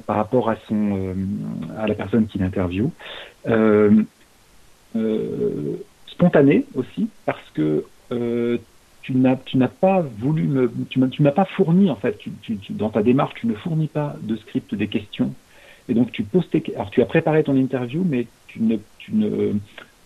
par 0.06 0.18
rapport 0.18 0.50
à 0.50 0.58
son 0.68 1.16
à 1.78 1.88
la 1.88 1.94
personne 1.94 2.28
qui 2.28 2.38
l'interviewe. 2.38 2.92
Spontané 6.16 6.66
aussi, 6.76 7.08
parce 7.26 7.50
que 7.54 7.86
tu 9.06 9.14
n'as 9.14 9.36
tu 9.36 9.58
n'as 9.58 9.68
pas 9.68 10.02
voulu 10.02 10.44
me 10.48 10.72
tu 10.90 11.22
m'as 11.22 11.32
pas 11.32 11.46
fourni 11.46 11.92
en 11.92 11.96
fait. 11.96 12.18
Tu, 12.18 12.58
dans 12.72 12.90
ta 12.90 13.04
démarche 13.04 13.36
tu 13.36 13.46
ne 13.46 13.54
fournis 13.54 13.88
pas 13.88 14.16
de 14.22 14.36
script 14.36 14.74
des 14.74 14.88
questions. 14.88 15.34
Et 15.88 15.94
donc 15.94 16.12
tu 16.12 16.26
alors 16.76 16.90
tu 16.90 17.02
as 17.04 17.06
préparé 17.06 17.44
ton 17.44 17.56
interview 17.56 18.04
mais 18.04 18.26
tu 18.48 18.62
ne 18.64 18.78
tu 18.98 19.14
ne, 19.14 19.54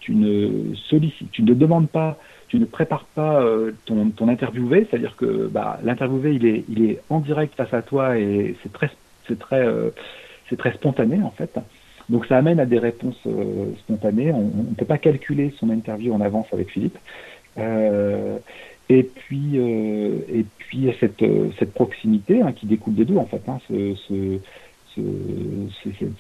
tu 0.02 0.14
ne 0.14 0.76
sollicites, 0.76 1.32
tu 1.32 1.44
ne 1.44 1.54
demandes 1.54 1.90
pas, 1.90 2.18
tu 2.50 2.60
ne 2.60 2.66
prépares 2.66 3.06
pas 3.16 3.42
euh, 3.42 3.72
ton, 3.86 4.10
ton 4.10 4.28
interviewé, 4.28 4.86
c'est-à-dire 4.90 5.16
que 5.16 5.48
bah, 5.48 5.80
l'interviewé 5.84 6.34
il 6.34 6.46
est, 6.46 6.66
il 6.68 6.84
est 6.84 7.02
en 7.10 7.20
direct 7.20 7.56
face 7.56 7.74
à 7.74 7.82
toi 7.82 8.18
et 8.18 8.56
c'est 8.62 8.74
très, 8.74 8.90
c'est 9.28 9.40
très, 9.40 9.66
euh, 9.66 9.92
c'est 10.50 10.58
très 10.58 10.74
spontané 10.74 11.22
en 11.22 11.32
fait. 11.32 11.58
Donc 12.10 12.26
ça 12.26 12.38
amène 12.38 12.60
à 12.60 12.66
des 12.66 12.80
réponses 12.80 13.20
euh, 13.28 13.72
spontanées. 13.80 14.32
On 14.32 14.42
ne 14.70 14.76
peut 14.76 14.86
pas 14.86 14.98
calculer 14.98 15.54
son 15.60 15.70
interview 15.70 16.14
en 16.14 16.22
avance 16.22 16.48
avec 16.52 16.70
Philippe. 16.70 16.98
et 18.90 19.04
puis, 19.04 19.58
et 19.58 20.46
puis 20.58 20.92
cette, 21.00 21.24
cette 21.60 21.74
proximité 21.74 22.42
hein, 22.42 22.52
qui 22.54 22.66
découle 22.66 22.96
des 22.96 23.06
deux 23.06 23.18
en 23.18 23.26
fait. 23.26 23.42
Hein, 23.48 23.60
ce, 23.68 23.96
ce 24.08 24.40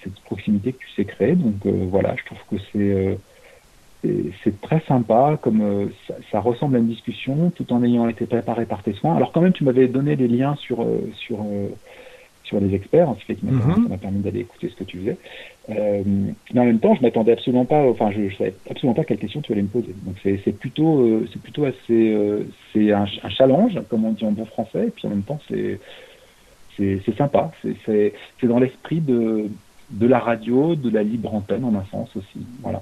cette 0.02 0.20
proximité 0.26 0.74
que 0.74 0.80
tu 0.80 0.90
sais 0.96 1.06
créer. 1.06 1.36
Donc 1.36 1.66
euh, 1.66 1.88
voilà, 1.90 2.16
je 2.16 2.26
trouve 2.26 2.40
que 2.50 2.64
c'est 2.72 3.18
euh, 4.06 4.52
très 4.62 4.82
sympa, 4.88 5.38
comme 5.42 5.62
euh, 5.62 5.86
ça, 6.32 6.40
ressemble 6.40 6.78
à 6.78 6.80
une 6.80 6.88
discussion, 6.88 7.52
tout 7.56 7.72
en 7.74 7.84
ayant 7.84 8.08
été 8.08 8.26
préparé 8.26 8.66
par 8.66 8.84
tes 8.84 8.94
soins. 8.94 9.16
Alors 9.16 9.32
quand 9.32 9.42
même, 9.42 9.54
tu 9.54 9.64
m'avais 9.64 9.88
donné 9.88 10.16
des 10.16 10.28
liens 10.28 10.56
sur 10.56 10.86
sur 11.18 11.40
sur 12.50 12.60
les 12.60 12.74
experts, 12.74 13.14
ce 13.28 13.34
qui 13.34 13.46
m'a 13.46 13.52
mhm. 13.52 13.98
permis 13.98 14.20
d'aller 14.20 14.42
écouter 14.42 14.70
ce 14.70 14.76
que 14.76 14.84
tu 14.84 14.98
faisais. 14.98 15.18
mais 15.70 16.60
en 16.60 16.66
même 16.66 16.80
temps, 16.80 16.96
je 16.96 17.02
m'attendais 17.02 17.32
absolument 17.32 17.66
pas, 17.66 17.84
enfin, 17.84 18.12
je, 18.12 18.22
ne 18.22 18.30
savais 18.32 18.56
absolument 18.70 18.96
pas 18.96 19.04
quelle 19.04 19.20
question 19.20 19.42
tu 19.42 19.54
allais 19.54 19.62
me 19.62 19.68
poser. 19.68 19.94
Donc 20.04 20.16
c'est 20.24 20.58
plutôt 20.58 21.22
c'est 21.32 21.42
plutôt 21.42 21.66
assez 21.66 22.18
c'est 22.74 22.92
un, 22.92 23.06
un, 23.24 23.30
challenge, 23.30 23.80
comme 23.90 24.04
on 24.04 24.12
dit 24.12 24.26
en 24.26 24.32
bon 24.32 24.46
français, 24.46 24.88
et 24.88 24.92
puis 24.92 25.08
en 25.08 25.12
même 25.12 25.24
temps 25.24 25.40
c'est 25.48 25.80
c'est 26.78 27.18
sympa. 27.18 27.52
C'est 27.86 28.14
dans 28.44 28.60
l'esprit 28.60 29.00
de, 29.00 29.46
de 29.92 30.08
la 30.08 30.20
radio, 30.20 30.76
de 30.76 30.90
la 30.90 31.04
libre 31.04 31.34
antenne 31.34 31.64
en 31.64 31.76
un 31.76 31.86
sens 31.92 32.10
aussi. 32.16 32.46
Voilà. 32.62 32.82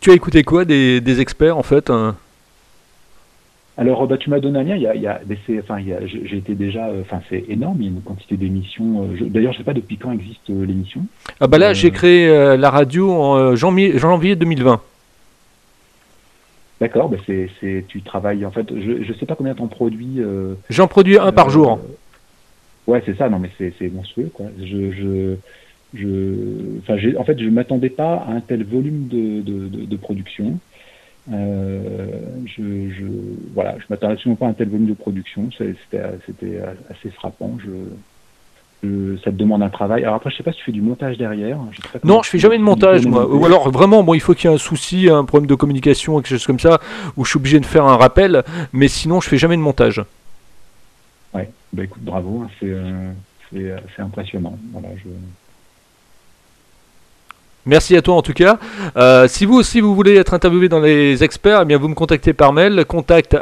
Tu 0.00 0.10
as 0.10 0.14
écouté 0.14 0.42
quoi 0.42 0.64
des, 0.64 1.00
des 1.00 1.20
experts 1.20 1.58
en 1.58 1.62
fait 1.62 1.90
hein? 1.90 2.16
Alors, 3.78 4.06
bah, 4.06 4.16
tu 4.16 4.30
m'as 4.30 4.40
donné 4.40 4.58
un 4.58 4.62
lien. 4.62 4.76
Il 4.76 4.82
y 4.82 4.86
a, 4.86 4.94
il 4.94 5.02
y 5.02 5.06
a, 5.06 5.20
enfin, 5.58 5.78
j'ai 6.02 6.36
été 6.36 6.54
déjà, 6.54 6.88
euh, 6.88 7.02
enfin, 7.02 7.20
c'est 7.28 7.44
énorme. 7.48 7.76
Il 7.80 7.84
y 7.84 7.88
a 7.88 7.90
une 7.90 8.00
quantité 8.00 8.36
d'émissions. 8.36 9.04
Euh, 9.04 9.28
d'ailleurs, 9.28 9.52
je 9.52 9.58
sais 9.58 9.64
pas 9.64 9.74
depuis 9.74 9.98
quand 9.98 10.12
existe 10.12 10.48
euh, 10.48 10.64
l'émission. 10.64 11.02
Ah 11.40 11.46
bah 11.46 11.58
là, 11.58 11.74
j'ai 11.74 11.90
créé 11.90 12.26
la 12.56 12.70
radio 12.70 13.12
en 13.12 13.54
janvier, 13.54 13.98
janvier 13.98 14.34
2020. 14.34 14.80
D'accord. 16.80 17.10
Bah 17.10 17.18
c'est, 17.26 17.84
tu 17.88 18.00
travailles. 18.00 18.46
En 18.46 18.50
fait, 18.50 18.66
je, 18.70 19.02
je 19.02 19.12
sais 19.12 19.26
pas 19.26 19.34
combien 19.34 19.54
t'en 19.54 19.66
produis. 19.66 20.20
J'en 20.70 20.88
produis 20.88 21.18
un 21.18 21.32
par 21.32 21.50
jour. 21.50 21.78
Ouais, 22.86 23.02
c'est 23.04 23.16
ça. 23.16 23.28
Non, 23.28 23.38
mais 23.38 23.50
c'est 23.58 23.92
monstrueux, 23.92 24.30
quoi. 24.32 24.46
Je, 24.58 24.92
je, 24.92 25.34
je, 25.94 27.18
en 27.18 27.24
fait, 27.24 27.38
je 27.38 27.48
m'attendais 27.50 27.90
pas 27.90 28.24
à 28.26 28.32
un 28.32 28.40
tel 28.40 28.64
volume 28.64 29.08
de, 29.08 29.42
de, 29.42 29.68
de, 29.68 29.84
de 29.84 29.96
production. 29.96 30.58
Euh, 31.32 32.06
je, 32.46 32.90
je, 32.90 33.04
voilà, 33.54 33.76
je 33.78 33.84
m'attendais 33.90 34.14
absolument 34.14 34.36
pas 34.36 34.46
à 34.46 34.48
un 34.50 34.52
tel 34.52 34.68
volume 34.68 34.86
de 34.86 34.94
production. 34.94 35.48
C'était 35.56 36.00
assez 36.90 37.10
frappant. 37.10 37.58
Je, 37.64 37.70
ça 39.24 39.30
te 39.30 39.36
demande 39.36 39.62
un 39.62 39.68
travail. 39.68 40.04
Alors 40.04 40.16
après, 40.16 40.30
je 40.30 40.36
sais 40.36 40.42
pas 40.42 40.52
si 40.52 40.58
tu 40.58 40.64
fais 40.64 40.72
du 40.72 40.82
montage 40.82 41.18
derrière. 41.18 41.58
non, 42.04 42.22
je 42.22 42.30
fais 42.30 42.38
jamais 42.38 42.58
de 42.58 42.62
montage, 42.62 43.06
moi. 43.06 43.26
Ou 43.26 43.44
alors 43.44 43.70
vraiment, 43.70 44.02
bon, 44.04 44.14
il 44.14 44.20
faut 44.20 44.34
qu'il 44.34 44.48
y 44.48 44.52
ait 44.52 44.54
un 44.54 44.58
souci, 44.58 45.08
un 45.10 45.24
problème 45.24 45.48
de 45.48 45.54
communication, 45.54 46.16
quelque 46.16 46.28
chose 46.28 46.46
comme 46.46 46.60
ça, 46.60 46.80
où 47.16 47.24
je 47.24 47.30
suis 47.30 47.38
obligé 47.38 47.58
de 47.58 47.66
faire 47.66 47.84
un 47.84 47.96
rappel. 47.96 48.44
Mais 48.72 48.88
sinon, 48.88 49.20
je 49.20 49.28
fais 49.28 49.38
jamais 49.38 49.56
de 49.56 49.62
montage. 49.62 50.02
Ouais, 51.34 51.50
bah 51.72 51.84
écoute, 51.84 52.02
bravo, 52.02 52.44
hein, 52.44 52.50
euh, 52.62 53.10
euh, 53.54 53.78
c'est 53.94 54.02
impressionnant. 54.02 54.56
Voilà, 54.72 54.88
je... 54.96 55.08
Merci 57.66 57.96
à 57.96 58.02
toi 58.02 58.14
en 58.14 58.22
tout 58.22 58.32
cas. 58.32 58.60
Euh, 58.96 59.26
si 59.26 59.44
vous 59.44 59.56
aussi 59.56 59.80
vous 59.80 59.92
voulez 59.92 60.14
être 60.14 60.34
interviewé 60.34 60.68
dans 60.68 60.78
les 60.78 61.24
experts, 61.24 61.62
eh 61.62 61.64
bien 61.64 61.78
vous 61.78 61.88
me 61.88 61.94
contactez 61.94 62.32
par 62.32 62.52
mail 62.52 62.84
contact 62.86 63.36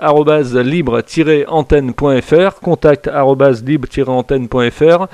libre-antenne.fr 0.55 2.61
contact 2.63 3.11
libre-antenne.fr 3.67 5.07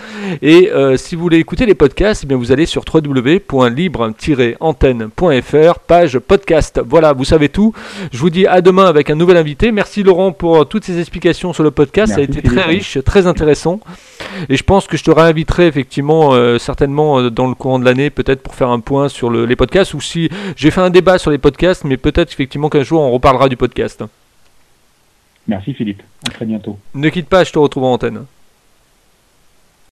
et 0.42 0.70
euh, 0.70 0.96
si 0.96 1.16
vous 1.16 1.22
voulez 1.22 1.38
écouter 1.38 1.66
les 1.66 1.74
podcasts, 1.74 2.22
eh 2.22 2.28
bien 2.28 2.36
vous 2.36 2.52
allez 2.52 2.66
sur 2.66 2.84
www.libre-antenne.fr 2.86 5.78
page 5.80 6.20
podcast. 6.20 6.80
Voilà, 6.86 7.12
vous 7.12 7.24
savez 7.24 7.48
tout. 7.48 7.72
Je 8.12 8.18
vous 8.18 8.30
dis 8.30 8.46
à 8.46 8.60
demain 8.60 8.86
avec 8.86 9.10
un 9.10 9.16
nouvel 9.16 9.38
invité. 9.38 9.72
Merci 9.72 10.04
Laurent 10.04 10.30
pour 10.30 10.68
toutes 10.68 10.84
ces 10.84 11.00
explications 11.00 11.52
sur 11.52 11.64
le 11.64 11.72
podcast. 11.72 12.12
Ça 12.12 12.20
a 12.20 12.22
été 12.22 12.42
très 12.42 12.62
riche, 12.62 12.98
très 13.04 13.26
intéressant. 13.26 13.80
Et 14.48 14.56
je 14.56 14.62
pense 14.62 14.86
que 14.86 14.96
je 14.96 15.02
te 15.02 15.10
réinviterai 15.10 15.66
effectivement 15.66 16.32
euh, 16.32 16.58
certainement 16.58 17.28
dans 17.28 17.48
le 17.48 17.56
courant 17.56 17.80
de 17.80 17.84
l'année 17.84 18.10
peut-être 18.10 18.42
pour 18.42 18.54
faire 18.54 18.70
un 18.70 18.78
point 18.78 18.99
sur 19.08 19.30
les 19.30 19.56
podcasts 19.56 19.94
ou 19.94 20.00
si 20.00 20.28
j'ai 20.56 20.70
fait 20.70 20.80
un 20.80 20.90
débat 20.90 21.18
sur 21.18 21.30
les 21.30 21.38
podcasts, 21.38 21.84
mais 21.84 21.96
peut-être 21.96 22.32
effectivement 22.32 22.68
qu'un 22.68 22.82
jour 22.82 23.00
on 23.00 23.10
reparlera 23.10 23.48
du 23.48 23.56
podcast. 23.56 24.04
Merci 25.46 25.74
Philippe, 25.74 26.02
à 26.28 26.30
très 26.30 26.44
bientôt. 26.44 26.78
Ne 26.94 27.08
quitte 27.08 27.28
pas, 27.28 27.44
je 27.44 27.52
te 27.52 27.58
retrouve 27.58 27.84
en 27.84 27.94
antenne. 27.94 28.24